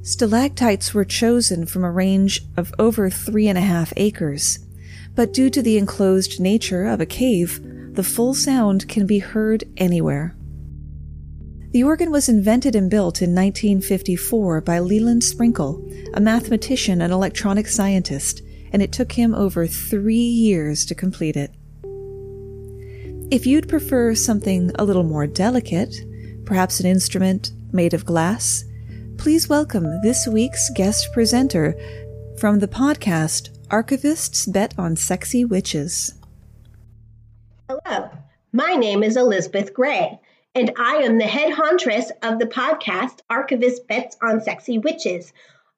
stalactites 0.02 0.94
were 0.94 1.06
chosen 1.06 1.66
from 1.66 1.86
a 1.86 1.92
range 1.92 2.42
of 2.58 2.74
over 2.78 3.10
three 3.10 3.48
and 3.48 3.58
a 3.58 3.62
half 3.62 3.94
acres. 3.96 4.60
But 5.16 5.32
due 5.32 5.50
to 5.52 5.62
the 5.62 5.78
enclosed 5.78 6.38
nature 6.38 6.84
of 6.84 7.00
a 7.00 7.06
cave, 7.06 7.62
the 7.96 8.04
full 8.04 8.34
sound 8.34 8.90
can 8.90 9.08
be 9.08 9.20
heard 9.20 9.64
anywhere. 9.78 10.36
The 11.72 11.84
organ 11.84 12.12
was 12.12 12.28
invented 12.28 12.76
and 12.76 12.90
built 12.90 13.22
in 13.22 13.34
1954 13.34 14.60
by 14.60 14.80
Leland 14.80 15.24
Sprinkle, 15.24 15.82
a 16.14 16.20
mathematician 16.20 17.02
and 17.02 17.14
electronic 17.14 17.70
scientist, 17.70 18.42
and 18.72 18.82
it 18.82 18.92
took 18.92 19.12
him 19.12 19.34
over 19.34 19.68
three 19.68 20.16
years 20.16 20.86
to 20.86 20.96
complete 20.96 21.36
it. 21.36 21.52
If 23.32 23.46
you'd 23.46 23.70
prefer 23.70 24.16
something 24.16 24.72
a 24.76 24.84
little 24.84 25.04
more 25.04 25.28
delicate, 25.28 25.96
perhaps 26.46 26.80
an 26.80 26.86
instrument 26.86 27.52
made 27.72 27.94
of 27.94 28.06
glass, 28.06 28.64
please 29.18 29.48
welcome 29.48 30.02
this 30.02 30.28
week's 30.28 30.70
guest 30.72 31.12
presenter 31.14 31.76
from 32.40 32.60
the 32.60 32.68
podcast 32.68 33.50
Archivists 33.68 34.52
Bet 34.52 34.74
on 34.78 34.96
Sexy 34.96 35.46
Witches. 35.46 36.14
Hello, 37.70 38.10
my 38.52 38.74
name 38.74 39.04
is 39.04 39.16
Elizabeth 39.16 39.74
Gray 39.74 40.20
and 40.56 40.72
I 40.78 40.96
am 40.96 41.18
the 41.18 41.28
head 41.28 41.54
hauntress 41.54 42.12
of 42.24 42.40
the 42.40 42.46
podcast 42.46 43.20
Archivist 43.30 43.88
Bets 43.88 44.18
on 44.22 44.42
Sexy 44.42 44.78
Witches. 44.78 45.32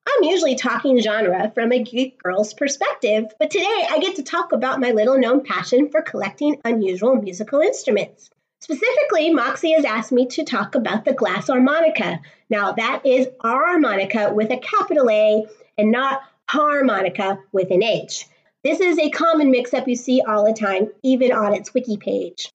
I'm 0.08 0.30
usually 0.30 0.56
talking 0.56 1.00
genre 1.00 1.52
from 1.54 1.72
a 1.72 1.82
geek 1.82 2.22
girl's 2.22 2.54
perspective, 2.54 3.26
but 3.40 3.50
today 3.50 3.88
I 3.90 4.00
get 4.00 4.16
to 4.18 4.24
talk 4.24 4.52
about 4.52 4.80
my 4.80 4.92
little 4.92 5.18
known 5.18 5.44
passion 5.44 5.90
for 5.90 6.02
collecting 6.02 6.62
unusual 6.64 7.16
musical 7.16 7.60
instruments. 7.62 8.30
Specifically, 8.60 9.32
Moxie 9.32 9.74
has 9.74 9.86
asked 9.86 10.12
me 10.12 10.28
to 10.28 10.44
talk 10.44 10.76
about 10.76 11.06
the 11.06 11.14
glass 11.14 11.48
harmonica. 11.48 12.20
Now, 12.50 12.74
that 12.74 13.06
is 13.06 13.28
armonica 13.44 14.34
with 14.34 14.52
a 14.52 14.58
capital 14.58 15.10
A 15.10 15.48
and 15.78 15.92
not 15.92 16.22
harmonica 16.48 17.40
with 17.52 17.72
an 17.72 17.82
H. 17.82 18.28
This 18.64 18.80
is 18.80 19.00
a 19.00 19.10
common 19.10 19.50
mix 19.50 19.74
up 19.74 19.88
you 19.88 19.96
see 19.96 20.22
all 20.22 20.46
the 20.46 20.54
time, 20.54 20.92
even 21.02 21.32
on 21.32 21.56
its 21.56 21.74
wiki 21.74 21.98
page. 21.98 22.52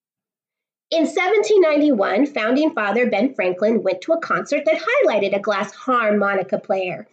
In 0.93 1.03
1791, 1.03 2.27
founding 2.27 2.73
father 2.73 3.11
Ben 3.11 3.35
Franklin 3.35 3.83
went 3.83 4.03
to 4.03 4.13
a 4.13 4.21
concert 4.21 4.65
that 4.67 4.81
highlighted 4.81 5.35
a 5.35 5.41
glass 5.41 5.75
harmonica 5.75 6.61
player. 6.61 7.09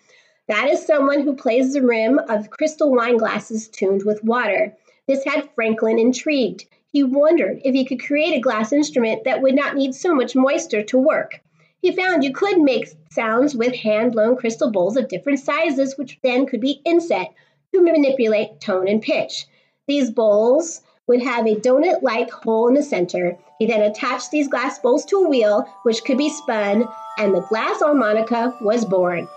That 0.49 0.69
is 0.69 0.85
someone 0.85 1.21
who 1.21 1.37
plays 1.37 1.71
the 1.71 1.81
rim 1.81 2.19
of 2.19 2.49
crystal 2.49 2.91
wine 2.91 3.15
glasses 3.15 3.69
tuned 3.69 4.03
with 4.03 4.25
water. 4.25 4.75
This 5.07 5.23
had 5.23 5.49
Franklin 5.55 5.97
intrigued. 5.97 6.65
He 6.91 7.01
wondered 7.01 7.61
if 7.63 7.73
he 7.73 7.85
could 7.85 8.03
create 8.03 8.35
a 8.35 8.41
glass 8.41 8.73
instrument 8.73 9.23
that 9.23 9.41
would 9.41 9.55
not 9.55 9.75
need 9.75 9.95
so 9.95 10.13
much 10.13 10.35
moisture 10.35 10.83
to 10.83 10.97
work. 10.97 11.39
He 11.81 11.91
found 11.91 12.23
you 12.23 12.33
could 12.33 12.61
make 12.61 12.89
sounds 13.09 13.55
with 13.55 13.73
hand 13.73 14.11
blown 14.11 14.35
crystal 14.35 14.69
bowls 14.69 14.97
of 14.97 15.07
different 15.07 15.39
sizes, 15.39 15.97
which 15.97 16.19
then 16.21 16.45
could 16.45 16.59
be 16.59 16.81
inset 16.83 17.33
to 17.73 17.81
manipulate 17.81 18.59
tone 18.59 18.87
and 18.87 19.01
pitch. 19.01 19.45
These 19.87 20.11
bowls 20.11 20.81
would 21.07 21.21
have 21.21 21.47
a 21.47 21.55
donut 21.55 22.01
like 22.01 22.31
hole 22.31 22.67
in 22.67 22.73
the 22.73 22.83
center. 22.83 23.37
He 23.59 23.65
then 23.65 23.81
attached 23.81 24.31
these 24.31 24.49
glass 24.49 24.77
bowls 24.79 25.05
to 25.05 25.17
a 25.17 25.29
wheel, 25.29 25.67
which 25.83 26.03
could 26.03 26.17
be 26.17 26.29
spun, 26.29 26.87
and 27.17 27.33
the 27.33 27.41
glass 27.41 27.79
harmonica 27.79 28.57
was 28.61 28.83
born. 28.85 29.27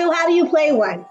So, 0.00 0.10
how 0.10 0.26
do 0.26 0.32
you 0.32 0.46
play 0.46 0.72
one? 0.72 1.04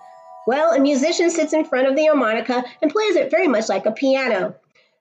Well, 0.48 0.72
a 0.72 0.80
musician 0.80 1.30
sits 1.30 1.54
in 1.54 1.64
front 1.64 1.88
of 1.88 1.96
the 1.96 2.08
harmonica 2.08 2.66
and 2.82 2.92
plays 2.92 3.16
it 3.16 3.30
very 3.30 3.48
much 3.48 3.70
like 3.70 3.86
a 3.86 3.92
piano. 3.92 4.56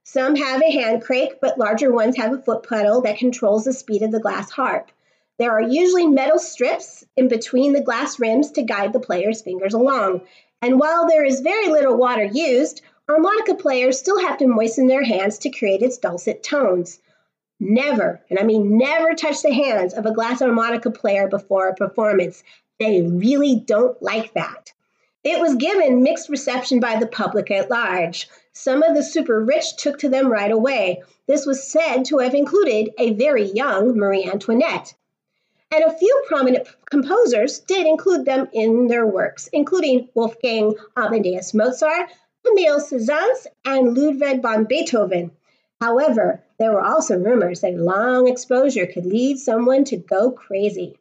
Some 0.04 0.36
have 0.36 0.60
a 0.60 0.70
hand 0.70 1.00
crake, 1.00 1.40
but 1.40 1.58
larger 1.58 1.90
ones 1.90 2.14
have 2.18 2.34
a 2.34 2.42
foot 2.42 2.68
pedal 2.68 3.00
that 3.00 3.16
controls 3.16 3.64
the 3.64 3.72
speed 3.72 4.02
of 4.02 4.10
the 4.10 4.20
glass 4.20 4.50
harp. 4.50 4.90
There 5.38 5.52
are 5.52 5.62
usually 5.62 6.06
metal 6.06 6.38
strips 6.38 7.02
in 7.16 7.28
between 7.28 7.72
the 7.72 7.80
glass 7.80 8.20
rims 8.20 8.50
to 8.52 8.62
guide 8.62 8.92
the 8.92 9.00
player's 9.00 9.40
fingers 9.40 9.72
along. 9.72 10.20
And 10.60 10.78
while 10.78 11.08
there 11.08 11.24
is 11.24 11.40
very 11.40 11.68
little 11.68 11.96
water 11.96 12.24
used, 12.24 12.82
harmonica 13.08 13.54
players 13.54 13.98
still 13.98 14.20
have 14.20 14.36
to 14.36 14.46
moisten 14.46 14.88
their 14.88 15.04
hands 15.04 15.38
to 15.38 15.50
create 15.50 15.80
its 15.80 15.96
dulcet 15.96 16.42
tones. 16.42 17.00
Never, 17.58 18.20
and 18.28 18.38
I 18.38 18.42
mean 18.42 18.76
never 18.76 19.14
touch 19.14 19.40
the 19.40 19.54
hands 19.54 19.94
of 19.94 20.04
a 20.04 20.12
glass 20.12 20.40
harmonica 20.40 20.90
player 20.90 21.26
before 21.26 21.68
a 21.68 21.74
performance. 21.74 22.44
They 22.78 23.02
really 23.02 23.56
don't 23.56 24.00
like 24.00 24.34
that. 24.34 24.72
It 25.24 25.40
was 25.40 25.56
given 25.56 26.02
mixed 26.02 26.28
reception 26.28 26.78
by 26.78 26.96
the 26.96 27.06
public 27.06 27.50
at 27.50 27.68
large. 27.68 28.28
Some 28.52 28.82
of 28.82 28.94
the 28.94 29.02
super 29.02 29.42
rich 29.44 29.76
took 29.76 29.98
to 29.98 30.08
them 30.08 30.28
right 30.28 30.50
away. 30.50 31.02
This 31.26 31.44
was 31.44 31.62
said 31.64 32.04
to 32.04 32.18
have 32.18 32.34
included 32.34 32.94
a 32.98 33.14
very 33.14 33.44
young 33.44 33.96
Marie 33.98 34.24
Antoinette. 34.24 34.94
And 35.70 35.84
a 35.84 35.98
few 35.98 36.24
prominent 36.28 36.68
composers 36.88 37.58
did 37.58 37.86
include 37.86 38.24
them 38.24 38.48
in 38.52 38.86
their 38.86 39.06
works, 39.06 39.48
including 39.52 40.08
Wolfgang 40.14 40.74
Amadeus 40.96 41.52
Mozart, 41.52 42.10
Camille 42.44 42.80
Saint-Saëns, 42.80 43.46
and 43.64 43.98
Ludwig 43.98 44.40
van 44.40 44.64
Beethoven. 44.64 45.32
However, 45.80 46.42
there 46.58 46.72
were 46.72 46.80
also 46.80 47.18
rumors 47.18 47.60
that 47.60 47.74
long 47.74 48.28
exposure 48.28 48.86
could 48.86 49.04
lead 49.04 49.38
someone 49.38 49.84
to 49.84 49.96
go 49.96 50.30
crazy. 50.30 50.96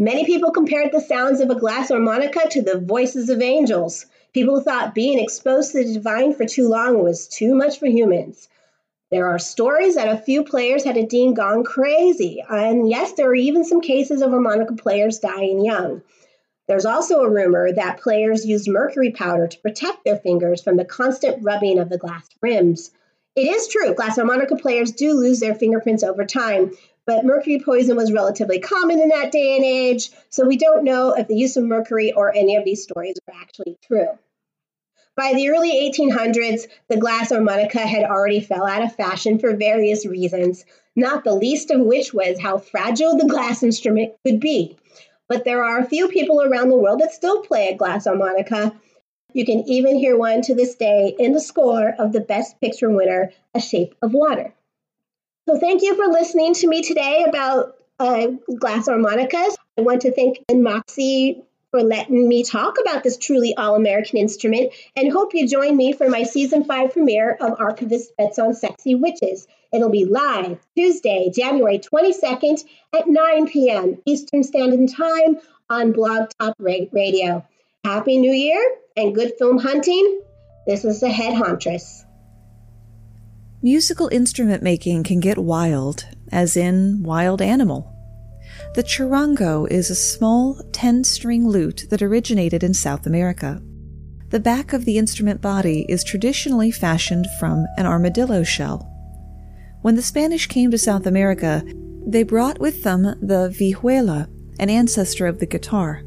Many 0.00 0.24
people 0.24 0.52
compared 0.52 0.92
the 0.92 1.00
sounds 1.00 1.40
of 1.40 1.50
a 1.50 1.56
glass 1.56 1.88
harmonica 1.88 2.48
to 2.50 2.62
the 2.62 2.78
voices 2.78 3.30
of 3.30 3.42
angels. 3.42 4.06
People 4.32 4.60
thought 4.60 4.94
being 4.94 5.18
exposed 5.18 5.72
to 5.72 5.82
the 5.82 5.94
divine 5.94 6.34
for 6.34 6.44
too 6.44 6.68
long 6.68 7.02
was 7.02 7.26
too 7.26 7.52
much 7.56 7.80
for 7.80 7.86
humans. 7.86 8.48
There 9.10 9.26
are 9.26 9.40
stories 9.40 9.96
that 9.96 10.06
a 10.06 10.22
few 10.22 10.44
players 10.44 10.84
had 10.84 10.96
indeed 10.96 11.34
gone 11.34 11.64
crazy, 11.64 12.44
and 12.48 12.88
yes, 12.88 13.14
there 13.14 13.26
are 13.26 13.34
even 13.34 13.64
some 13.64 13.80
cases 13.80 14.22
of 14.22 14.30
harmonica 14.30 14.74
players 14.74 15.18
dying 15.18 15.64
young. 15.64 16.02
There's 16.68 16.86
also 16.86 17.22
a 17.22 17.28
rumor 17.28 17.72
that 17.72 17.98
players 18.00 18.46
used 18.46 18.68
mercury 18.68 19.10
powder 19.10 19.48
to 19.48 19.60
protect 19.60 20.04
their 20.04 20.18
fingers 20.18 20.62
from 20.62 20.76
the 20.76 20.84
constant 20.84 21.42
rubbing 21.42 21.80
of 21.80 21.88
the 21.88 21.98
glass 21.98 22.28
rims. 22.40 22.92
It 23.34 23.48
is 23.48 23.66
true, 23.66 23.94
glass 23.94 24.14
harmonica 24.14 24.54
players 24.54 24.92
do 24.92 25.14
lose 25.14 25.40
their 25.40 25.56
fingerprints 25.56 26.04
over 26.04 26.24
time, 26.24 26.76
but 27.08 27.24
mercury 27.24 27.58
poison 27.58 27.96
was 27.96 28.12
relatively 28.12 28.58
common 28.58 29.00
in 29.00 29.08
that 29.08 29.32
day 29.32 29.56
and 29.56 29.64
age, 29.64 30.10
so 30.28 30.46
we 30.46 30.58
don't 30.58 30.84
know 30.84 31.14
if 31.14 31.26
the 31.26 31.34
use 31.34 31.56
of 31.56 31.64
mercury 31.64 32.12
or 32.12 32.36
any 32.36 32.54
of 32.54 32.66
these 32.66 32.82
stories 32.82 33.16
are 33.26 33.34
actually 33.40 33.78
true. 33.82 34.08
By 35.16 35.32
the 35.32 35.48
early 35.48 35.72
1800s, 35.90 36.66
the 36.90 36.98
glass 36.98 37.30
harmonica 37.30 37.78
had 37.78 38.04
already 38.04 38.40
fell 38.40 38.66
out 38.66 38.82
of 38.82 38.94
fashion 38.94 39.38
for 39.38 39.56
various 39.56 40.04
reasons, 40.04 40.66
not 40.94 41.24
the 41.24 41.34
least 41.34 41.70
of 41.70 41.80
which 41.80 42.12
was 42.12 42.38
how 42.38 42.58
fragile 42.58 43.16
the 43.16 43.26
glass 43.26 43.62
instrument 43.62 44.12
could 44.26 44.38
be. 44.38 44.76
But 45.30 45.46
there 45.46 45.64
are 45.64 45.78
a 45.78 45.88
few 45.88 46.08
people 46.08 46.42
around 46.42 46.68
the 46.68 46.76
world 46.76 47.00
that 47.00 47.14
still 47.14 47.40
play 47.40 47.68
a 47.68 47.76
glass 47.76 48.04
harmonica. 48.04 48.78
You 49.32 49.46
can 49.46 49.60
even 49.66 49.96
hear 49.96 50.18
one 50.18 50.42
to 50.42 50.54
this 50.54 50.74
day 50.74 51.16
in 51.18 51.32
the 51.32 51.40
score 51.40 51.88
of 51.98 52.12
the 52.12 52.20
Best 52.20 52.60
Picture 52.60 52.90
winner, 52.90 53.32
A 53.54 53.60
Shape 53.60 53.94
of 54.02 54.12
Water. 54.12 54.52
So 55.48 55.58
thank 55.58 55.80
you 55.80 55.96
for 55.96 56.12
listening 56.12 56.52
to 56.52 56.68
me 56.68 56.82
today 56.82 57.24
about 57.26 57.74
uh, 57.98 58.26
glass 58.60 58.86
harmonicas. 58.86 59.56
I 59.78 59.80
want 59.80 60.02
to 60.02 60.12
thank 60.12 60.44
Moxie 60.52 61.42
for 61.70 61.80
letting 61.82 62.28
me 62.28 62.44
talk 62.44 62.76
about 62.78 63.02
this 63.02 63.16
truly 63.16 63.56
all 63.56 63.74
American 63.74 64.18
instrument 64.18 64.74
and 64.94 65.10
hope 65.10 65.32
you 65.32 65.48
join 65.48 65.74
me 65.74 65.94
for 65.94 66.10
my 66.10 66.24
season 66.24 66.64
five 66.64 66.92
premiere 66.92 67.34
of 67.40 67.58
Archivist 67.58 68.14
Bets 68.18 68.38
on 68.38 68.52
Sexy 68.52 68.94
Witches. 68.94 69.46
It'll 69.72 69.88
be 69.88 70.04
live 70.04 70.58
Tuesday, 70.76 71.30
January 71.34 71.78
22nd 71.78 72.62
at 72.94 73.08
9 73.08 73.48
p.m. 73.48 74.02
Eastern 74.04 74.44
Standard 74.44 74.90
Time 74.94 75.38
on 75.70 75.92
Blog 75.92 76.28
Talk 76.38 76.56
Radio. 76.58 77.42
Happy 77.86 78.18
New 78.18 78.32
Year 78.32 78.62
and 78.98 79.14
good 79.14 79.32
film 79.38 79.56
hunting. 79.56 80.20
This 80.66 80.84
is 80.84 81.00
the 81.00 81.08
head 81.08 81.32
hauntress. 81.32 82.04
Musical 83.60 84.08
instrument 84.12 84.62
making 84.62 85.02
can 85.02 85.18
get 85.18 85.36
wild, 85.36 86.06
as 86.30 86.56
in 86.56 87.02
wild 87.02 87.42
animal. 87.42 87.92
The 88.76 88.84
charango 88.84 89.68
is 89.68 89.90
a 89.90 89.96
small 89.96 90.62
10 90.70 91.02
string 91.02 91.48
lute 91.48 91.86
that 91.90 92.00
originated 92.00 92.62
in 92.62 92.72
South 92.72 93.04
America. 93.04 93.60
The 94.28 94.38
back 94.38 94.72
of 94.72 94.84
the 94.84 94.96
instrument 94.96 95.40
body 95.40 95.84
is 95.88 96.04
traditionally 96.04 96.70
fashioned 96.70 97.26
from 97.40 97.66
an 97.76 97.84
armadillo 97.84 98.44
shell. 98.44 98.88
When 99.82 99.96
the 99.96 100.02
Spanish 100.02 100.46
came 100.46 100.70
to 100.70 100.78
South 100.78 101.06
America, 101.06 101.64
They 102.06 102.22
brought 102.22 102.60
with 102.60 102.84
them 102.84 103.02
the 103.02 103.52
vihuela, 103.52 104.28
an 104.60 104.70
ancestor 104.70 105.26
of 105.26 105.40
the 105.40 105.46
guitar. 105.46 106.04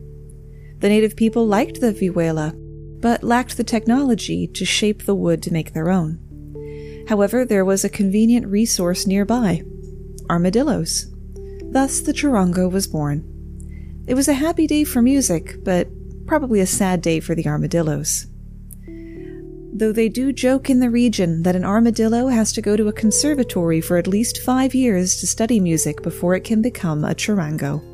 The 0.79 0.87
native 0.87 1.17
people 1.17 1.45
liked 1.45 1.81
the 1.81 1.93
vihuela, 1.93 2.53
but 3.01 3.25
lacked 3.25 3.57
the 3.57 3.65
technology 3.65 4.47
to 4.47 4.65
shape 4.65 5.05
the 5.05 5.15
wood 5.15 5.43
to 5.43 5.53
make 5.53 5.73
their 5.73 5.91
own. 5.91 6.30
However, 7.07 7.45
there 7.45 7.65
was 7.65 7.83
a 7.83 7.89
convenient 7.89 8.47
resource 8.47 9.05
nearby 9.05 9.63
armadillos. 10.29 11.07
Thus, 11.71 11.99
the 12.01 12.13
charango 12.13 12.71
was 12.71 12.87
born. 12.87 13.27
It 14.07 14.13
was 14.13 14.27
a 14.27 14.33
happy 14.33 14.65
day 14.65 14.83
for 14.83 15.01
music, 15.01 15.63
but 15.63 15.87
probably 16.25 16.59
a 16.59 16.65
sad 16.65 17.01
day 17.01 17.19
for 17.19 17.35
the 17.35 17.47
armadillos. 17.47 18.27
Though 19.73 19.91
they 19.91 20.09
do 20.09 20.31
joke 20.31 20.69
in 20.69 20.79
the 20.79 20.89
region 20.89 21.43
that 21.43 21.55
an 21.55 21.65
armadillo 21.65 22.27
has 22.27 22.53
to 22.53 22.61
go 22.61 22.77
to 22.77 22.87
a 22.87 22.93
conservatory 22.93 23.81
for 23.81 23.97
at 23.97 24.07
least 24.07 24.41
five 24.41 24.75
years 24.75 25.19
to 25.19 25.27
study 25.27 25.59
music 25.59 26.01
before 26.03 26.35
it 26.35 26.43
can 26.43 26.61
become 26.61 27.03
a 27.03 27.15
charango. 27.15 27.90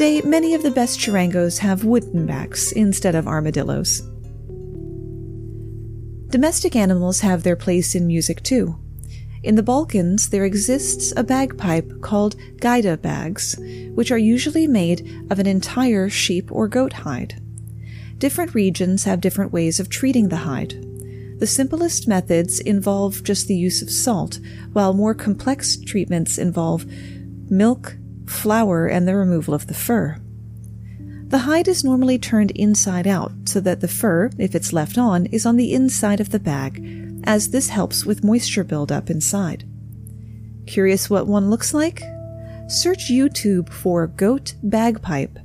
Today, 0.00 0.22
many 0.22 0.54
of 0.54 0.62
the 0.62 0.70
best 0.70 0.98
charangos 0.98 1.58
have 1.58 1.84
wooden 1.84 2.24
backs 2.24 2.72
instead 2.72 3.14
of 3.14 3.28
armadillos. 3.28 4.00
Domestic 6.30 6.74
animals 6.74 7.20
have 7.20 7.42
their 7.42 7.54
place 7.54 7.94
in 7.94 8.06
music 8.06 8.42
too. 8.42 8.78
In 9.42 9.56
the 9.56 9.62
Balkans, 9.62 10.30
there 10.30 10.46
exists 10.46 11.12
a 11.18 11.22
bagpipe 11.22 12.00
called 12.00 12.36
gaida 12.62 12.96
bags, 12.96 13.56
which 13.92 14.10
are 14.10 14.16
usually 14.16 14.66
made 14.66 15.06
of 15.30 15.38
an 15.38 15.46
entire 15.46 16.08
sheep 16.08 16.50
or 16.50 16.66
goat 16.66 16.94
hide. 16.94 17.38
Different 18.16 18.54
regions 18.54 19.04
have 19.04 19.20
different 19.20 19.52
ways 19.52 19.78
of 19.78 19.90
treating 19.90 20.30
the 20.30 20.36
hide. 20.48 20.82
The 21.40 21.46
simplest 21.46 22.08
methods 22.08 22.58
involve 22.58 23.22
just 23.22 23.48
the 23.48 23.54
use 23.54 23.82
of 23.82 23.90
salt, 23.90 24.40
while 24.72 24.94
more 24.94 25.14
complex 25.14 25.76
treatments 25.76 26.38
involve 26.38 26.86
milk, 27.50 27.98
flour, 28.30 28.86
and 28.86 29.06
the 29.06 29.16
removal 29.16 29.54
of 29.54 29.66
the 29.66 29.74
fur. 29.74 30.18
The 31.30 31.38
hide 31.38 31.68
is 31.68 31.84
normally 31.84 32.18
turned 32.18 32.50
inside 32.52 33.06
out 33.06 33.32
so 33.44 33.60
that 33.60 33.80
the 33.80 33.88
fur, 33.88 34.30
if 34.36 34.54
it's 34.54 34.72
left 34.72 34.98
on, 34.98 35.26
is 35.26 35.46
on 35.46 35.56
the 35.56 35.72
inside 35.72 36.18
of 36.20 36.30
the 36.30 36.40
bag, 36.40 36.84
as 37.24 37.50
this 37.50 37.68
helps 37.68 38.04
with 38.04 38.24
moisture 38.24 38.64
buildup 38.64 39.10
inside. 39.10 39.64
Curious 40.66 41.08
what 41.08 41.28
one 41.28 41.48
looks 41.48 41.72
like? 41.72 42.02
Search 42.68 43.10
YouTube 43.10 43.72
for 43.72 44.06
goat 44.06 44.54
bagpipe. 44.62 45.38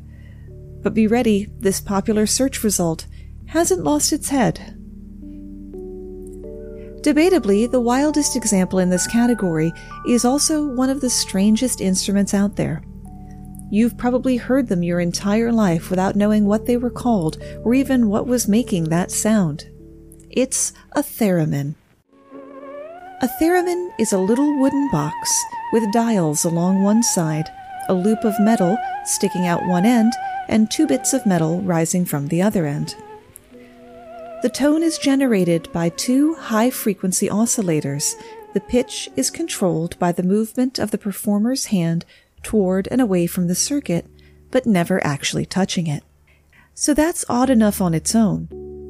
But 0.82 0.94
be 0.94 1.08
ready, 1.08 1.50
this 1.60 1.82
popular 1.82 2.26
search 2.26 2.64
result 2.64 3.06
hasn't 3.48 3.84
lost 3.84 4.12
its 4.12 4.30
head. 4.30 4.75
Debatably, 7.06 7.70
the 7.70 7.80
wildest 7.80 8.36
example 8.36 8.80
in 8.80 8.90
this 8.90 9.06
category 9.06 9.72
is 10.08 10.26
also 10.26 10.66
one 10.66 10.90
of 10.90 11.02
the 11.02 11.10
strangest 11.12 11.80
instruments 11.80 12.34
out 12.34 12.56
there. 12.56 12.82
You've 13.70 13.96
probably 13.96 14.38
heard 14.38 14.68
them 14.68 14.82
your 14.82 15.00
entire 15.00 15.52
life 15.52 15.92
without 15.92 16.16
knowing 16.16 16.46
what 16.46 16.66
they 16.66 16.78
were 16.78 16.90
called 16.90 17.38
or 17.64 17.76
even 17.76 18.10
what 18.10 18.26
was 18.26 18.48
making 18.48 18.86
that 18.86 19.12
sound. 19.12 19.70
It's 20.32 20.74
a 20.94 21.04
theremin. 21.04 21.76
A 23.22 23.30
theremin 23.40 23.92
is 24.00 24.12
a 24.12 24.18
little 24.18 24.60
wooden 24.60 24.90
box 24.92 25.14
with 25.74 25.94
dials 25.94 26.44
along 26.44 26.82
one 26.82 27.04
side, 27.04 27.52
a 27.88 27.94
loop 27.94 28.24
of 28.24 28.40
metal 28.40 28.80
sticking 29.04 29.46
out 29.46 29.64
one 29.68 29.86
end, 29.86 30.12
and 30.48 30.72
two 30.72 30.88
bits 30.88 31.14
of 31.14 31.28
metal 31.28 31.62
rising 31.62 32.04
from 32.04 32.30
the 32.30 32.42
other 32.42 32.66
end. 32.66 32.96
The 34.42 34.52
tone 34.54 34.84
is 34.84 34.98
generated 34.98 35.72
by 35.72 35.90
two 35.90 36.36
high 36.36 36.70
frequency 36.70 37.28
oscillators. 37.28 38.14
The 38.54 38.62
pitch 38.62 39.10
is 39.16 39.32
controlled 39.32 39.98
by 39.98 40.12
the 40.12 40.24
movement 40.24 40.78
of 40.78 40.92
the 40.92 40.98
performer's 40.98 41.68
hand 41.68 42.06
toward 42.44 42.88
and 42.92 43.02
away 43.02 43.28
from 43.28 43.48
the 43.48 43.56
circuit, 43.56 44.06
but 44.52 44.66
never 44.66 45.04
actually 45.06 45.46
touching 45.46 45.88
it. 45.88 46.04
So 46.76 46.94
that's 46.94 47.26
odd 47.28 47.50
enough 47.50 47.82
on 47.82 47.94
its 47.94 48.14
own, 48.14 48.50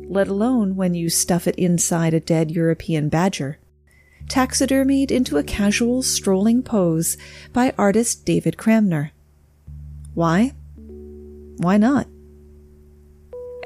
let 0.09 0.27
alone 0.27 0.75
when 0.75 0.93
you 0.93 1.09
stuff 1.09 1.47
it 1.47 1.55
inside 1.55 2.13
a 2.13 2.19
dead 2.19 2.51
European 2.51 3.07
badger. 3.09 3.59
Taxidermied 4.27 5.11
into 5.11 5.37
a 5.37 5.43
casual 5.43 6.01
strolling 6.01 6.63
pose 6.63 7.15
by 7.53 7.73
artist 7.77 8.25
David 8.25 8.57
Kramner. 8.57 9.11
Why? 10.13 10.53
Why 11.57 11.77
not? 11.77 12.07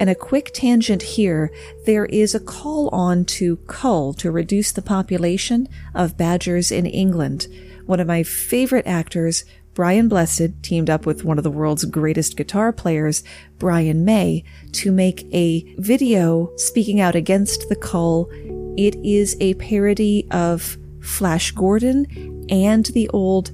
And 0.00 0.08
a 0.08 0.14
quick 0.14 0.52
tangent 0.54 1.02
here 1.02 1.52
there 1.84 2.06
is 2.06 2.34
a 2.34 2.40
call 2.40 2.88
on 2.88 3.26
to 3.26 3.56
cull 3.66 4.14
to 4.14 4.30
reduce 4.30 4.72
the 4.72 4.80
population 4.80 5.68
of 5.94 6.16
badgers 6.16 6.72
in 6.72 6.86
England. 6.86 7.48
One 7.84 8.00
of 8.00 8.06
my 8.06 8.22
favorite 8.22 8.86
actors, 8.86 9.44
Brian 9.74 10.08
Blessed, 10.08 10.62
teamed 10.62 10.88
up 10.88 11.04
with 11.04 11.22
one 11.22 11.36
of 11.36 11.44
the 11.44 11.50
world's 11.50 11.84
greatest 11.84 12.38
guitar 12.38 12.72
players, 12.72 13.22
Brian 13.58 14.06
May, 14.06 14.42
to 14.72 14.90
make 14.90 15.26
a 15.34 15.74
video 15.76 16.50
speaking 16.56 16.98
out 16.98 17.14
against 17.14 17.68
the 17.68 17.76
cull. 17.76 18.30
It 18.78 18.96
is 19.04 19.36
a 19.38 19.52
parody 19.54 20.26
of 20.30 20.78
Flash 21.02 21.50
Gordon 21.50 22.46
and 22.48 22.86
the 22.86 23.08
old 23.10 23.50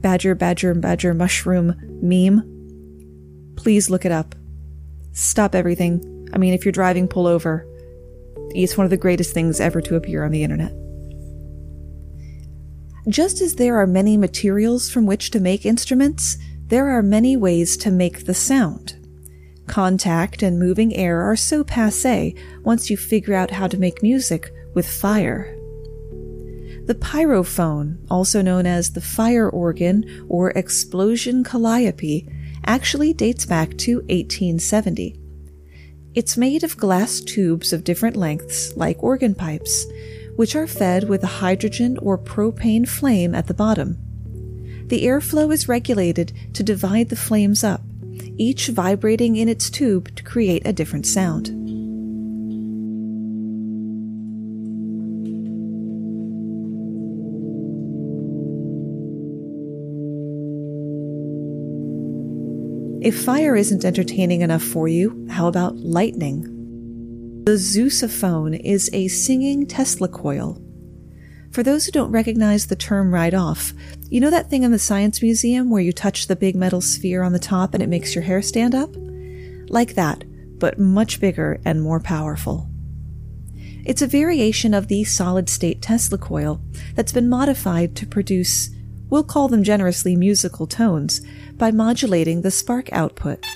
Badger, 0.00 0.34
Badger, 0.34 0.74
Badger 0.74 1.14
Mushroom 1.14 1.76
meme. 2.02 3.54
Please 3.54 3.88
look 3.88 4.04
it 4.04 4.10
up 4.12 4.34
stop 5.14 5.54
everything. 5.54 6.28
I 6.34 6.38
mean, 6.38 6.52
if 6.52 6.64
you're 6.64 6.72
driving, 6.72 7.08
pull 7.08 7.26
over. 7.26 7.66
It's 8.50 8.76
one 8.76 8.84
of 8.84 8.90
the 8.90 8.96
greatest 8.96 9.32
things 9.32 9.60
ever 9.60 9.80
to 9.80 9.96
appear 9.96 10.24
on 10.24 10.30
the 10.30 10.42
internet. 10.42 10.72
Just 13.08 13.40
as 13.40 13.56
there 13.56 13.76
are 13.76 13.86
many 13.86 14.16
materials 14.16 14.90
from 14.90 15.06
which 15.06 15.30
to 15.30 15.40
make 15.40 15.66
instruments, 15.66 16.38
there 16.66 16.88
are 16.88 17.02
many 17.02 17.36
ways 17.36 17.76
to 17.78 17.90
make 17.90 18.24
the 18.24 18.34
sound. 18.34 18.96
Contact 19.66 20.42
and 20.42 20.58
moving 20.58 20.94
air 20.94 21.22
are 21.22 21.36
so 21.36 21.64
passe 21.64 22.34
once 22.62 22.90
you 22.90 22.96
figure 22.96 23.34
out 23.34 23.50
how 23.50 23.66
to 23.66 23.78
make 23.78 24.02
music 24.02 24.50
with 24.74 24.88
fire. 24.88 25.56
The 26.86 26.94
pyrophone, 26.94 27.98
also 28.10 28.42
known 28.42 28.66
as 28.66 28.92
the 28.92 29.00
fire 29.00 29.48
organ 29.48 30.26
or 30.28 30.50
explosion 30.50 31.42
calliope, 31.44 32.28
actually 32.66 33.12
dates 33.12 33.46
back 33.46 33.76
to 33.78 33.96
1870. 34.08 35.18
It's 36.14 36.36
made 36.36 36.62
of 36.62 36.76
glass 36.76 37.20
tubes 37.20 37.72
of 37.72 37.84
different 37.84 38.16
lengths, 38.16 38.76
like 38.76 39.02
organ 39.02 39.34
pipes, 39.34 39.86
which 40.36 40.54
are 40.54 40.66
fed 40.66 41.08
with 41.08 41.24
a 41.24 41.38
hydrogen 41.42 41.98
or 41.98 42.16
propane 42.18 42.88
flame 42.88 43.34
at 43.34 43.46
the 43.46 43.54
bottom. 43.54 43.98
The 44.86 45.04
airflow 45.04 45.52
is 45.52 45.68
regulated 45.68 46.32
to 46.54 46.62
divide 46.62 47.08
the 47.08 47.16
flames 47.16 47.64
up, 47.64 47.82
each 48.36 48.68
vibrating 48.68 49.36
in 49.36 49.48
its 49.48 49.70
tube 49.70 50.14
to 50.16 50.22
create 50.22 50.66
a 50.66 50.72
different 50.72 51.06
sound. 51.06 51.63
If 63.04 63.22
fire 63.22 63.54
isn't 63.54 63.84
entertaining 63.84 64.40
enough 64.40 64.62
for 64.62 64.88
you, 64.88 65.26
how 65.28 65.46
about 65.46 65.76
lightning? 65.76 67.42
The 67.44 67.58
Zeusophone 67.58 68.58
is 68.58 68.88
a 68.94 69.08
singing 69.08 69.66
Tesla 69.66 70.08
coil. 70.08 70.58
For 71.50 71.62
those 71.62 71.84
who 71.84 71.92
don't 71.92 72.12
recognize 72.12 72.66
the 72.66 72.76
term 72.76 73.12
right 73.12 73.34
off, 73.34 73.74
you 74.08 74.20
know 74.20 74.30
that 74.30 74.48
thing 74.48 74.62
in 74.62 74.70
the 74.70 74.78
Science 74.78 75.20
Museum 75.20 75.68
where 75.68 75.82
you 75.82 75.92
touch 75.92 76.28
the 76.28 76.34
big 76.34 76.56
metal 76.56 76.80
sphere 76.80 77.22
on 77.22 77.34
the 77.34 77.38
top 77.38 77.74
and 77.74 77.82
it 77.82 77.90
makes 77.90 78.14
your 78.14 78.24
hair 78.24 78.40
stand 78.40 78.74
up? 78.74 78.88
Like 79.68 79.96
that, 79.96 80.24
but 80.58 80.78
much 80.78 81.20
bigger 81.20 81.60
and 81.62 81.82
more 81.82 82.00
powerful. 82.00 82.70
It's 83.84 84.00
a 84.00 84.06
variation 84.06 84.72
of 84.72 84.88
the 84.88 85.04
solid 85.04 85.50
state 85.50 85.82
Tesla 85.82 86.16
coil 86.16 86.62
that's 86.94 87.12
been 87.12 87.28
modified 87.28 87.96
to 87.96 88.06
produce 88.06 88.70
we'll 89.14 89.22
call 89.22 89.46
them 89.46 89.62
generously 89.62 90.16
musical 90.16 90.66
tones, 90.66 91.20
by 91.52 91.70
modulating 91.70 92.42
the 92.42 92.50
spark 92.50 92.92
output. 92.92 93.46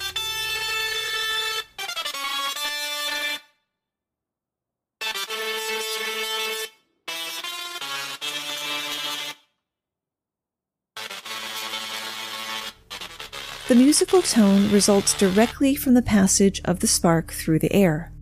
The 13.66 13.74
musical 13.74 14.22
tone 14.22 14.70
results 14.70 15.12
directly 15.14 15.74
from 15.74 15.94
the 15.94 16.02
passage 16.02 16.60
of 16.66 16.78
the 16.78 16.86
spark 16.86 17.32
through 17.32 17.58
the 17.58 17.72
air. 17.72 18.12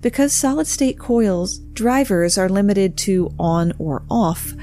Because 0.00 0.32
solid 0.32 0.66
state 0.66 0.98
coils 0.98 1.58
drivers 1.58 2.38
are 2.38 2.48
limited 2.48 2.96
to 2.98 3.34
on 3.38 3.74
or 3.78 4.04
off, 4.08 4.54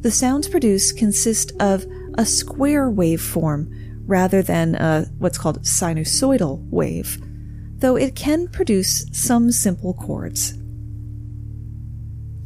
the 0.00 0.10
sounds 0.10 0.48
produced 0.48 0.96
consist 0.96 1.52
of 1.60 1.86
a 2.16 2.24
square 2.24 2.90
waveform 2.90 3.68
rather 4.06 4.42
than 4.42 4.74
a 4.74 5.06
what's 5.18 5.38
called 5.38 5.62
sinusoidal 5.62 6.66
wave, 6.70 7.18
though 7.78 7.96
it 7.96 8.14
can 8.14 8.48
produce 8.48 9.06
some 9.12 9.50
simple 9.52 9.94
chords. 9.94 10.54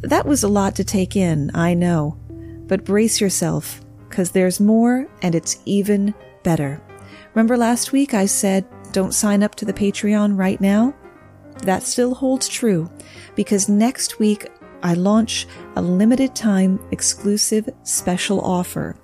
That 0.01 0.27
was 0.27 0.43
a 0.43 0.49
lot 0.49 0.75
to 0.77 0.85
take 0.85 1.15
in, 1.15 1.51
I 1.55 1.75
know, 1.75 2.19
but 2.67 2.85
brace 2.85 3.21
yourself, 3.21 3.81
because 4.09 4.33
there's 4.33 4.59
more 4.59 5.07
and 5.23 5.35
it's 5.35 5.61
even 5.65 6.15
better. 6.43 6.83
Remember 7.35 7.57
last 7.57 7.93
week 7.93 8.13
I 8.13 8.27
said 8.27 8.67
don't 8.93 9.15
sign 9.15 9.43
up 9.43 9.55
to 9.55 9.65
the 9.65 9.73
Patreon 9.73 10.37
right 10.37 10.61
now? 10.61 10.95
That 11.63 11.85
still 11.85 12.15
holds 12.15 12.49
true, 12.49 12.91
because 13.37 13.69
next 13.69 14.19
week 14.19 14.49
I 14.83 14.95
launch 14.95 15.47
a 15.77 15.83
limited 15.83 16.35
time 16.35 16.81
exclusive 16.91 17.69
special 17.83 18.41
offer. 18.41 18.97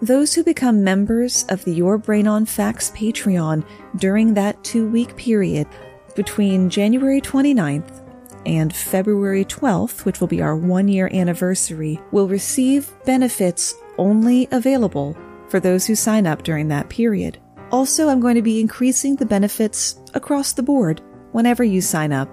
Those 0.00 0.34
who 0.34 0.42
become 0.42 0.82
members 0.82 1.44
of 1.48 1.64
the 1.64 1.72
Your 1.72 1.98
Brain 1.98 2.26
on 2.26 2.46
Facts 2.46 2.90
Patreon 2.90 3.64
during 3.96 4.34
that 4.34 4.62
two 4.64 4.88
week 4.88 5.16
period 5.16 5.66
between 6.14 6.70
January 6.70 7.20
29th 7.20 8.02
and 8.44 8.74
February 8.74 9.44
12th, 9.44 10.04
which 10.04 10.20
will 10.20 10.28
be 10.28 10.42
our 10.42 10.56
one 10.56 10.88
year 10.88 11.08
anniversary, 11.12 12.00
will 12.10 12.28
receive 12.28 12.92
benefits 13.04 13.74
only 13.98 14.48
available 14.50 15.16
for 15.48 15.60
those 15.60 15.86
who 15.86 15.94
sign 15.94 16.26
up 16.26 16.42
during 16.42 16.68
that 16.68 16.88
period. 16.88 17.38
Also, 17.70 18.08
I'm 18.08 18.20
going 18.20 18.34
to 18.34 18.42
be 18.42 18.60
increasing 18.60 19.16
the 19.16 19.26
benefits 19.26 20.00
across 20.14 20.52
the 20.52 20.62
board 20.62 21.00
whenever 21.32 21.64
you 21.64 21.80
sign 21.80 22.12
up. 22.12 22.28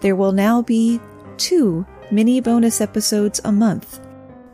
There 0.00 0.16
will 0.16 0.32
now 0.32 0.62
be 0.62 1.00
two 1.36 1.86
mini 2.10 2.40
bonus 2.40 2.80
episodes 2.80 3.40
a 3.44 3.52
month, 3.52 4.00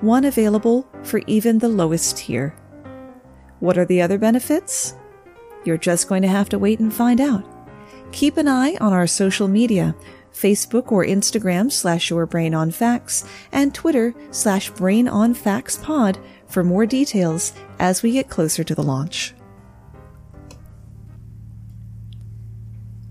one 0.00 0.24
available 0.24 0.88
for 1.02 1.20
even 1.26 1.58
the 1.58 1.68
lowest 1.68 2.18
tier. 2.18 2.54
What 3.60 3.78
are 3.78 3.84
the 3.84 4.02
other 4.02 4.18
benefits? 4.18 4.94
You're 5.64 5.78
just 5.78 6.08
going 6.08 6.22
to 6.22 6.28
have 6.28 6.48
to 6.50 6.58
wait 6.58 6.78
and 6.78 6.92
find 6.92 7.20
out. 7.20 7.44
Keep 8.12 8.36
an 8.36 8.48
eye 8.48 8.76
on 8.80 8.92
our 8.92 9.06
social 9.06 9.48
media, 9.48 9.94
Facebook 10.32 10.92
or 10.92 11.04
Instagram 11.04 11.70
slash 11.70 12.10
your 12.10 12.26
brain 12.26 12.54
on 12.54 12.70
facts, 12.70 13.24
and 13.52 13.74
Twitter 13.74 14.14
slash 14.30 14.70
brain 14.70 15.08
on 15.08 15.34
facts 15.34 15.76
pod 15.78 16.18
for 16.46 16.62
more 16.62 16.86
details 16.86 17.52
as 17.78 18.02
we 18.02 18.12
get 18.12 18.28
closer 18.28 18.64
to 18.64 18.74
the 18.74 18.82
launch. 18.82 19.34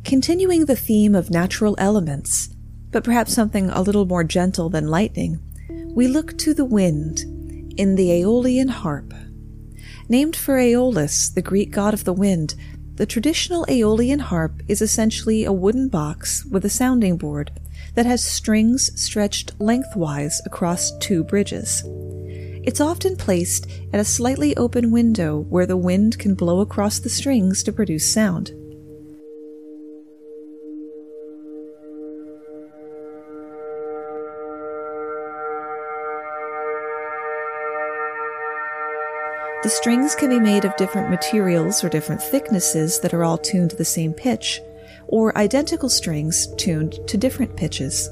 Continuing 0.04 0.66
the 0.66 0.76
theme 0.76 1.14
of 1.14 1.30
natural 1.30 1.76
elements, 1.78 2.56
but 2.98 3.04
perhaps 3.04 3.32
something 3.32 3.70
a 3.70 3.82
little 3.84 4.08
more 4.08 4.24
gentle 4.24 4.70
than 4.70 4.88
lightning, 4.88 5.40
we 5.70 6.08
look 6.08 6.36
to 6.36 6.52
the 6.52 6.66
wind 6.66 7.20
in 7.78 7.94
the 7.94 8.12
Aeolian 8.12 8.70
harp. 8.70 9.14
Named 10.10 10.36
for 10.36 10.58
Aeolus, 10.58 11.30
the 11.30 11.44
Greek 11.44 11.70
god 11.70 11.94
of 11.94 12.06
the 12.06 12.14
wind, 12.14 12.56
the 12.96 13.06
traditional 13.06 13.68
Aeolian 13.70 14.18
harp 14.18 14.64
is 14.68 14.82
essentially 14.82 15.46
a 15.46 15.54
wooden 15.54 15.90
box 15.90 16.44
with 16.46 16.66
a 16.66 16.72
sounding 16.72 17.18
board 17.18 17.52
that 17.94 18.08
has 18.08 18.26
strings 18.26 18.90
stretched 19.00 19.52
lengthwise 19.60 20.42
across 20.48 20.92
two 20.98 21.24
bridges. 21.24 21.84
It's 22.64 22.82
often 22.82 23.16
placed 23.16 23.70
at 23.94 24.00
a 24.00 24.04
slightly 24.04 24.58
open 24.58 24.90
window 24.90 25.42
where 25.50 25.68
the 25.68 25.78
wind 25.78 26.18
can 26.18 26.34
blow 26.34 26.62
across 26.62 26.98
the 26.98 27.10
strings 27.10 27.62
to 27.62 27.72
produce 27.72 28.12
sound. 28.12 28.54
The 39.68 39.72
strings 39.72 40.16
can 40.16 40.30
be 40.30 40.40
made 40.40 40.64
of 40.64 40.78
different 40.78 41.10
materials 41.10 41.84
or 41.84 41.90
different 41.90 42.24
thicknesses 42.24 43.02
that 43.02 43.14
are 43.14 43.26
all 43.26 43.38
tuned 43.38 43.72
to 43.72 43.76
the 43.76 43.84
same 43.84 44.14
pitch, 44.14 44.62
or 45.08 45.38
identical 45.38 45.90
strings 45.90 46.48
tuned 46.56 47.06
to 47.06 47.18
different 47.18 47.58
pitches. 47.58 48.10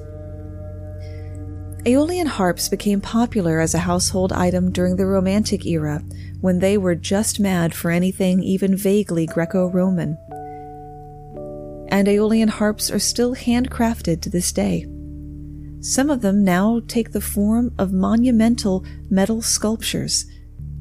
Aeolian 1.86 2.28
harps 2.28 2.68
became 2.68 3.00
popular 3.00 3.62
as 3.62 3.74
a 3.74 3.80
household 3.80 4.34
item 4.34 4.70
during 4.70 4.98
the 4.98 5.06
Romantic 5.06 5.66
era, 5.66 6.04
when 6.42 6.60
they 6.60 6.78
were 6.78 6.94
just 6.94 7.40
mad 7.40 7.74
for 7.74 7.90
anything 7.90 8.44
even 8.44 8.76
vaguely 8.76 9.26
Greco 9.26 9.68
Roman. 9.68 10.18
And 11.88 12.10
Aeolian 12.10 12.50
harps 12.50 12.92
are 12.92 13.00
still 13.00 13.34
handcrafted 13.34 14.20
to 14.24 14.30
this 14.30 14.52
day. 14.52 14.88
Some 15.80 16.10
of 16.10 16.20
them 16.20 16.44
now 16.44 16.82
take 16.90 17.14
the 17.14 17.22
form 17.22 17.74
of 17.80 17.94
monumental 17.94 18.84
metal 19.10 19.42
sculptures 19.42 20.26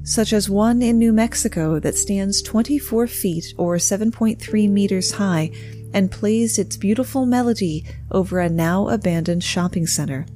such 0.04 0.34
as 0.34 0.50
one 0.50 0.82
in 0.82 0.98
New 0.98 1.14
Mexico 1.14 1.80
that 1.80 1.96
stands 1.96 2.42
24 2.42 3.06
feet 3.06 3.54
or 3.56 3.76
7.3 3.76 4.70
meters 4.70 5.12
high 5.12 5.50
and 5.94 6.10
plays 6.10 6.58
its 6.58 6.76
beautiful 6.76 7.24
melody 7.24 7.86
over 8.10 8.38
a 8.38 8.50
now 8.50 8.88
abandoned 8.88 9.42
shopping 9.42 9.86
center, 9.86 10.26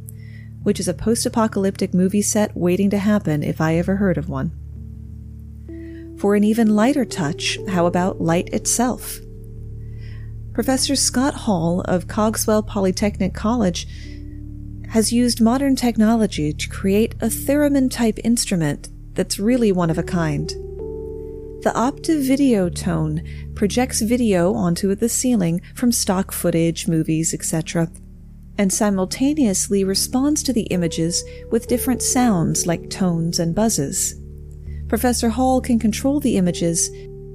which 0.62 0.80
is 0.80 0.88
a 0.88 0.94
post 0.94 1.26
apocalyptic 1.26 1.92
movie 1.92 2.22
set 2.22 2.56
waiting 2.56 2.88
to 2.88 2.96
happen 2.96 3.42
if 3.42 3.60
I 3.60 3.76
ever 3.76 3.96
heard 3.96 4.16
of 4.16 4.30
one. 4.30 4.52
For 6.18 6.34
an 6.34 6.44
even 6.44 6.74
lighter 6.74 7.04
touch, 7.04 7.58
how 7.68 7.84
about 7.84 8.22
light 8.22 8.48
itself? 8.54 9.18
Professor 10.54 10.96
Scott 10.96 11.34
Hall 11.34 11.82
of 11.82 12.08
Cogswell 12.08 12.62
Polytechnic 12.62 13.34
College 13.34 13.86
has 14.88 15.12
used 15.12 15.42
modern 15.42 15.76
technology 15.76 16.54
to 16.54 16.68
create 16.70 17.14
a 17.20 17.26
theremin 17.26 17.90
type 17.90 18.18
instrument 18.24 18.88
that's 19.18 19.40
really 19.40 19.72
one 19.72 19.90
of 19.90 19.98
a 19.98 20.02
kind. 20.04 20.48
The 21.64 21.72
Optiv 21.74 22.24
Video 22.24 22.68
Tone 22.68 23.20
projects 23.56 24.00
video 24.00 24.54
onto 24.54 24.94
the 24.94 25.08
ceiling 25.08 25.60
from 25.74 25.90
stock 25.90 26.30
footage, 26.30 26.86
movies, 26.86 27.34
etc., 27.34 27.90
and 28.58 28.72
simultaneously 28.72 29.82
responds 29.82 30.44
to 30.44 30.52
the 30.52 30.68
images 30.70 31.24
with 31.50 31.66
different 31.66 32.00
sounds 32.00 32.64
like 32.64 32.90
tones 32.90 33.40
and 33.40 33.56
buzzes. 33.56 34.14
Professor 34.86 35.30
Hall 35.30 35.60
can 35.60 35.80
control 35.80 36.20
the 36.20 36.36
images 36.36 36.88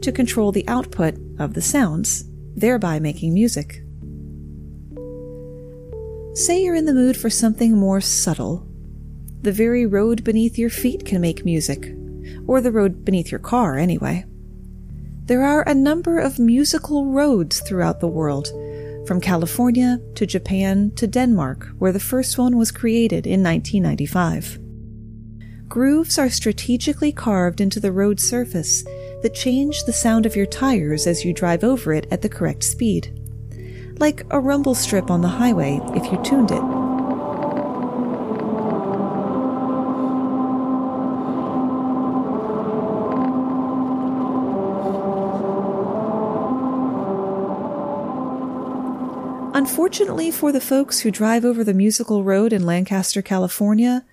to 0.03 0.11
control 0.13 0.53
the 0.53 0.67
output 0.69 1.15
of 1.37 1.53
the 1.53 1.61
sounds, 1.61 2.23
thereby 2.55 2.97
making 2.97 3.33
music. 3.33 3.81
Say 6.33 6.63
you're 6.63 6.75
in 6.75 6.85
the 6.85 6.93
mood 6.93 7.17
for 7.17 7.29
something 7.29 7.75
more 7.75 7.99
subtle 7.99 8.72
the 9.43 9.51
very 9.51 9.85
road 9.85 10.23
beneath 10.23 10.57
your 10.57 10.69
feet 10.69 11.05
can 11.05 11.21
make 11.21 11.43
music, 11.43 11.93
or 12.47 12.61
the 12.61 12.71
road 12.71 13.03
beneath 13.03 13.29
your 13.29 13.39
car, 13.39 13.77
anyway. 13.77 14.25
There 15.25 15.43
are 15.43 15.63
a 15.63 15.75
number 15.75 16.17
of 16.17 16.39
musical 16.39 17.07
roads 17.07 17.59
throughout 17.59 17.99
the 17.99 18.07
world, 18.07 18.47
from 19.05 19.19
California 19.19 19.99
to 20.15 20.25
Japan 20.25 20.91
to 20.95 21.07
Denmark, 21.07 21.67
where 21.77 21.91
the 21.91 21.99
first 21.99 22.37
one 22.37 22.57
was 22.57 22.71
created 22.71 23.27
in 23.27 23.43
1995. 23.43 24.59
Grooves 25.67 26.17
are 26.17 26.29
strategically 26.29 27.11
carved 27.11 27.59
into 27.59 27.81
the 27.81 27.91
road 27.91 28.21
surface 28.21 28.83
that 29.23 29.33
change 29.33 29.83
the 29.83 29.91
sound 29.91 30.25
of 30.25 30.37
your 30.37 30.45
tires 30.45 31.05
as 31.05 31.25
you 31.25 31.33
drive 31.33 31.65
over 31.65 31.93
it 31.93 32.07
at 32.11 32.21
the 32.21 32.29
correct 32.29 32.63
speed. 32.63 33.19
Like 33.99 34.25
a 34.31 34.39
rumble 34.39 34.75
strip 34.75 35.11
on 35.11 35.21
the 35.21 35.27
highway 35.27 35.81
if 35.95 36.11
you 36.11 36.23
tuned 36.23 36.51
it. 36.51 36.82
Unfortunately 49.65 50.29
for 50.29 50.51
the 50.51 50.59
folks 50.59 50.99
who 50.99 51.09
drive 51.09 51.45
over 51.45 51.63
the 51.63 51.73
musical 51.73 52.21
road 52.21 52.51
in 52.51 52.65
Lancaster, 52.65 53.21
California, 53.21 54.03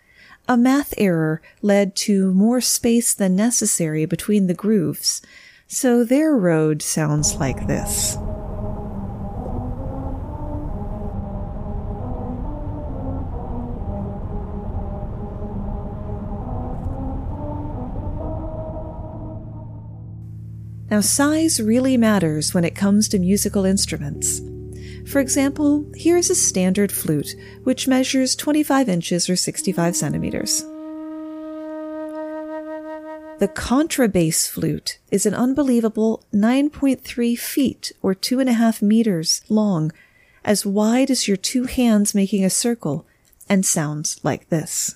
a 0.48 0.56
math 0.56 0.94
error 0.96 1.42
led 1.60 1.96
to 1.96 2.32
more 2.32 2.60
space 2.60 3.12
than 3.12 3.34
necessary 3.34 4.06
between 4.06 4.46
the 4.46 4.54
grooves, 4.54 5.20
so 5.66 6.04
their 6.04 6.36
road 6.36 6.82
sounds 6.82 7.34
like 7.34 7.66
this. 7.66 8.16
Now, 20.88 21.00
size 21.00 21.60
really 21.60 21.96
matters 21.96 22.54
when 22.54 22.64
it 22.64 22.76
comes 22.76 23.08
to 23.08 23.18
musical 23.18 23.64
instruments. 23.64 24.40
For 25.10 25.18
example, 25.18 25.86
here 25.96 26.16
is 26.16 26.30
a 26.30 26.36
standard 26.36 26.92
flute, 26.92 27.34
which 27.64 27.88
measures 27.88 28.36
25 28.36 28.88
inches 28.88 29.28
or 29.28 29.34
65 29.34 29.96
centimeters. 29.96 30.60
The 33.40 33.50
contrabass 33.52 34.48
flute 34.48 34.98
is 35.10 35.26
an 35.26 35.34
unbelievable 35.34 36.22
9.3 36.32 37.36
feet 37.36 37.90
or 38.02 38.14
2.5 38.14 38.82
meters 38.82 39.42
long, 39.48 39.90
as 40.44 40.64
wide 40.64 41.10
as 41.10 41.26
your 41.26 41.36
two 41.36 41.64
hands 41.64 42.14
making 42.14 42.44
a 42.44 42.50
circle, 42.50 43.04
and 43.48 43.66
sounds 43.66 44.20
like 44.22 44.48
this. 44.48 44.94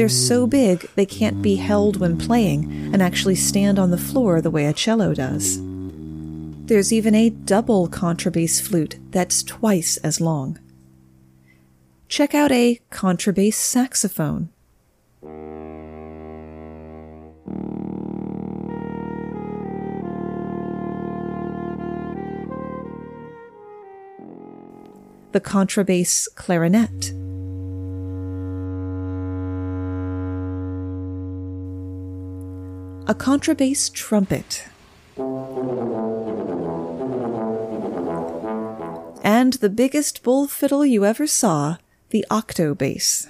They're 0.00 0.08
so 0.08 0.46
big 0.46 0.88
they 0.94 1.04
can't 1.04 1.42
be 1.42 1.56
held 1.56 1.98
when 1.98 2.16
playing 2.16 2.64
and 2.94 3.02
actually 3.02 3.34
stand 3.34 3.78
on 3.78 3.90
the 3.90 3.98
floor 3.98 4.40
the 4.40 4.50
way 4.50 4.64
a 4.64 4.72
cello 4.72 5.12
does. 5.12 5.58
There's 6.68 6.90
even 6.90 7.14
a 7.14 7.28
double 7.28 7.86
contrabass 7.86 8.62
flute 8.66 8.98
that's 9.10 9.42
twice 9.42 9.98
as 9.98 10.18
long. 10.18 10.58
Check 12.08 12.34
out 12.34 12.50
a 12.50 12.80
contrabass 12.90 13.52
saxophone. 13.52 14.48
The 25.32 25.42
contrabass 25.42 26.26
clarinet. 26.36 27.12
A 33.10 33.12
contrabass 33.12 33.92
trumpet. 33.92 34.66
And 39.24 39.54
the 39.54 39.68
biggest 39.68 40.22
bull 40.22 40.46
fiddle 40.46 40.86
you 40.86 41.04
ever 41.04 41.26
saw, 41.26 41.78
the 42.10 42.24
octobass. 42.30 43.26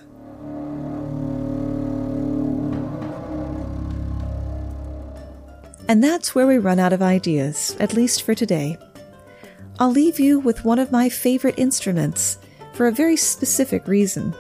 And 5.89 6.05
that's 6.05 6.35
where 6.35 6.47
we 6.47 6.59
run 6.59 6.79
out 6.79 6.93
of 6.93 7.01
ideas, 7.01 7.75
at 7.81 7.95
least 7.95 8.21
for 8.21 8.35
today. 8.35 8.77
I'll 9.79 9.91
leave 9.91 10.21
you 10.21 10.41
with 10.41 10.63
one 10.63 10.79
of 10.79 10.93
my 10.93 11.09
favorite 11.09 11.59
instruments 11.59 12.37
for 12.75 12.87
a 12.87 12.93
very 12.93 13.17
specific 13.17 13.89
reason. 13.89 14.35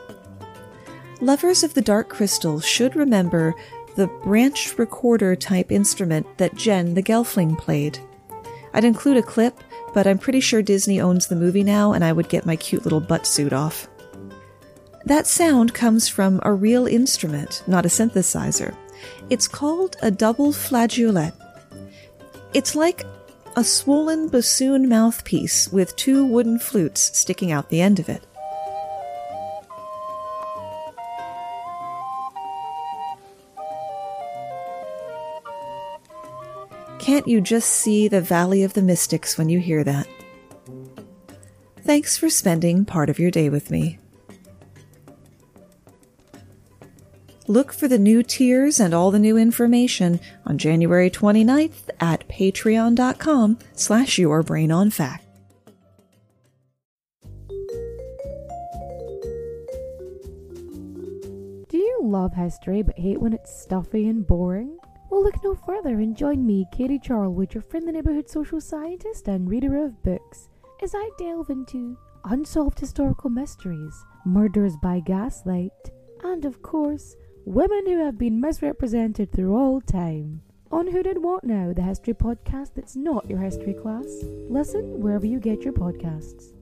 Lovers 1.23 1.63
of 1.63 1.73
the 1.73 1.83
dark 1.83 2.11
crystal 2.11 2.61
should 2.61 2.95
remember 2.95 3.55
the 4.01 4.07
branch 4.07 4.79
recorder 4.79 5.37
type 5.37 5.71
instrument 5.71 6.27
that 6.39 6.55
Jen 6.55 6.95
the 6.95 7.03
Gelfling 7.03 7.59
played. 7.59 7.99
I'd 8.73 8.83
include 8.83 9.19
a 9.19 9.23
clip, 9.23 9.61
but 9.93 10.07
I'm 10.07 10.17
pretty 10.17 10.41
sure 10.41 10.63
Disney 10.63 11.03
owns 11.03 11.27
the 11.27 11.37
movie 11.37 11.63
now 11.63 11.93
and 11.93 12.03
I 12.03 12.11
would 12.11 12.31
get 12.31 12.47
my 12.47 12.57
cute 12.57 12.83
little 12.85 13.03
butt 13.03 13.27
suit 13.27 13.53
off. 13.53 13.89
That 15.05 15.27
sound 15.27 15.75
comes 15.75 16.09
from 16.09 16.41
a 16.45 16.53
real 16.55 16.87
instrument, 16.87 17.63
not 17.67 17.85
a 17.85 17.91
synthesizer. 17.91 18.75
It's 19.29 19.47
called 19.47 19.97
a 20.01 20.11
double 20.11 20.53
flageolet. 20.53 21.35
It's 22.55 22.75
like 22.75 23.05
a 23.55 23.63
swollen 23.63 24.29
bassoon 24.29 24.89
mouthpiece 24.89 25.71
with 25.71 25.95
two 25.97 26.25
wooden 26.25 26.59
flutes 26.59 27.19
sticking 27.19 27.53
out 27.53 27.69
the 27.69 27.83
end 27.83 27.99
of 27.99 28.09
it. 28.09 28.25
Can't 37.11 37.27
you 37.27 37.41
just 37.41 37.69
see 37.69 38.07
the 38.07 38.21
Valley 38.21 38.63
of 38.63 38.75
the 38.75 38.83
Mystics 38.83 39.37
when 39.37 39.49
you 39.49 39.59
hear 39.59 39.83
that? 39.83 40.07
Thanks 41.81 42.17
for 42.17 42.31
spending 42.31 42.85
part 42.85 43.11
of 43.11 43.19
your 43.19 43.33
day 43.33 43.49
with 43.49 43.69
me. 43.69 43.99
Look 47.49 47.73
for 47.73 47.89
the 47.89 47.99
new 47.99 48.23
tiers 48.23 48.79
and 48.79 48.95
all 48.95 49.11
the 49.11 49.19
new 49.19 49.37
information 49.37 50.21
on 50.47 50.57
January 50.57 51.11
29th 51.11 51.91
at 51.99 52.29
patreon.com 52.29 53.59
slash 53.73 54.17
yourbrainonfact. 54.17 55.19
Do 61.69 61.77
you 61.77 61.99
love 62.05 62.35
history 62.35 62.83
but 62.83 62.97
hate 62.97 63.21
when 63.21 63.33
it's 63.33 63.53
stuffy 63.53 64.07
and 64.07 64.25
boring? 64.25 64.80
Well, 65.11 65.25
look 65.25 65.43
no 65.43 65.57
further 65.57 65.99
and 65.99 66.17
join 66.17 66.47
me, 66.47 66.67
Katie 66.71 67.01
Charlwood, 67.01 67.53
your 67.53 67.65
friend, 67.65 67.87
the 67.87 67.91
neighbourhood 67.91 68.29
social 68.29 68.61
scientist 68.61 69.27
and 69.27 69.51
reader 69.51 69.85
of 69.85 70.01
books, 70.05 70.49
as 70.81 70.95
I 70.95 71.11
delve 71.19 71.51
into 71.51 71.99
unsolved 72.25 72.79
historical 72.79 73.29
mysteries, 73.29 74.05
murders 74.25 74.77
by 74.77 75.01
gaslight, 75.01 75.73
and 76.23 76.45
of 76.45 76.63
course, 76.63 77.17
women 77.45 77.87
who 77.87 78.05
have 78.05 78.19
been 78.19 78.41
misrepresented 78.41 79.33
through 79.33 79.57
all 79.57 79.81
time. 79.81 80.43
On 80.71 80.87
Who 80.87 81.03
Did 81.03 81.21
What 81.21 81.43
Now, 81.43 81.73
the 81.73 81.83
history 81.83 82.15
podcast 82.15 82.75
that's 82.77 82.95
not 82.95 83.29
your 83.29 83.41
history 83.41 83.75
class. 83.75 84.07
Listen 84.49 85.01
wherever 85.01 85.27
you 85.27 85.41
get 85.41 85.63
your 85.63 85.73
podcasts. 85.73 86.53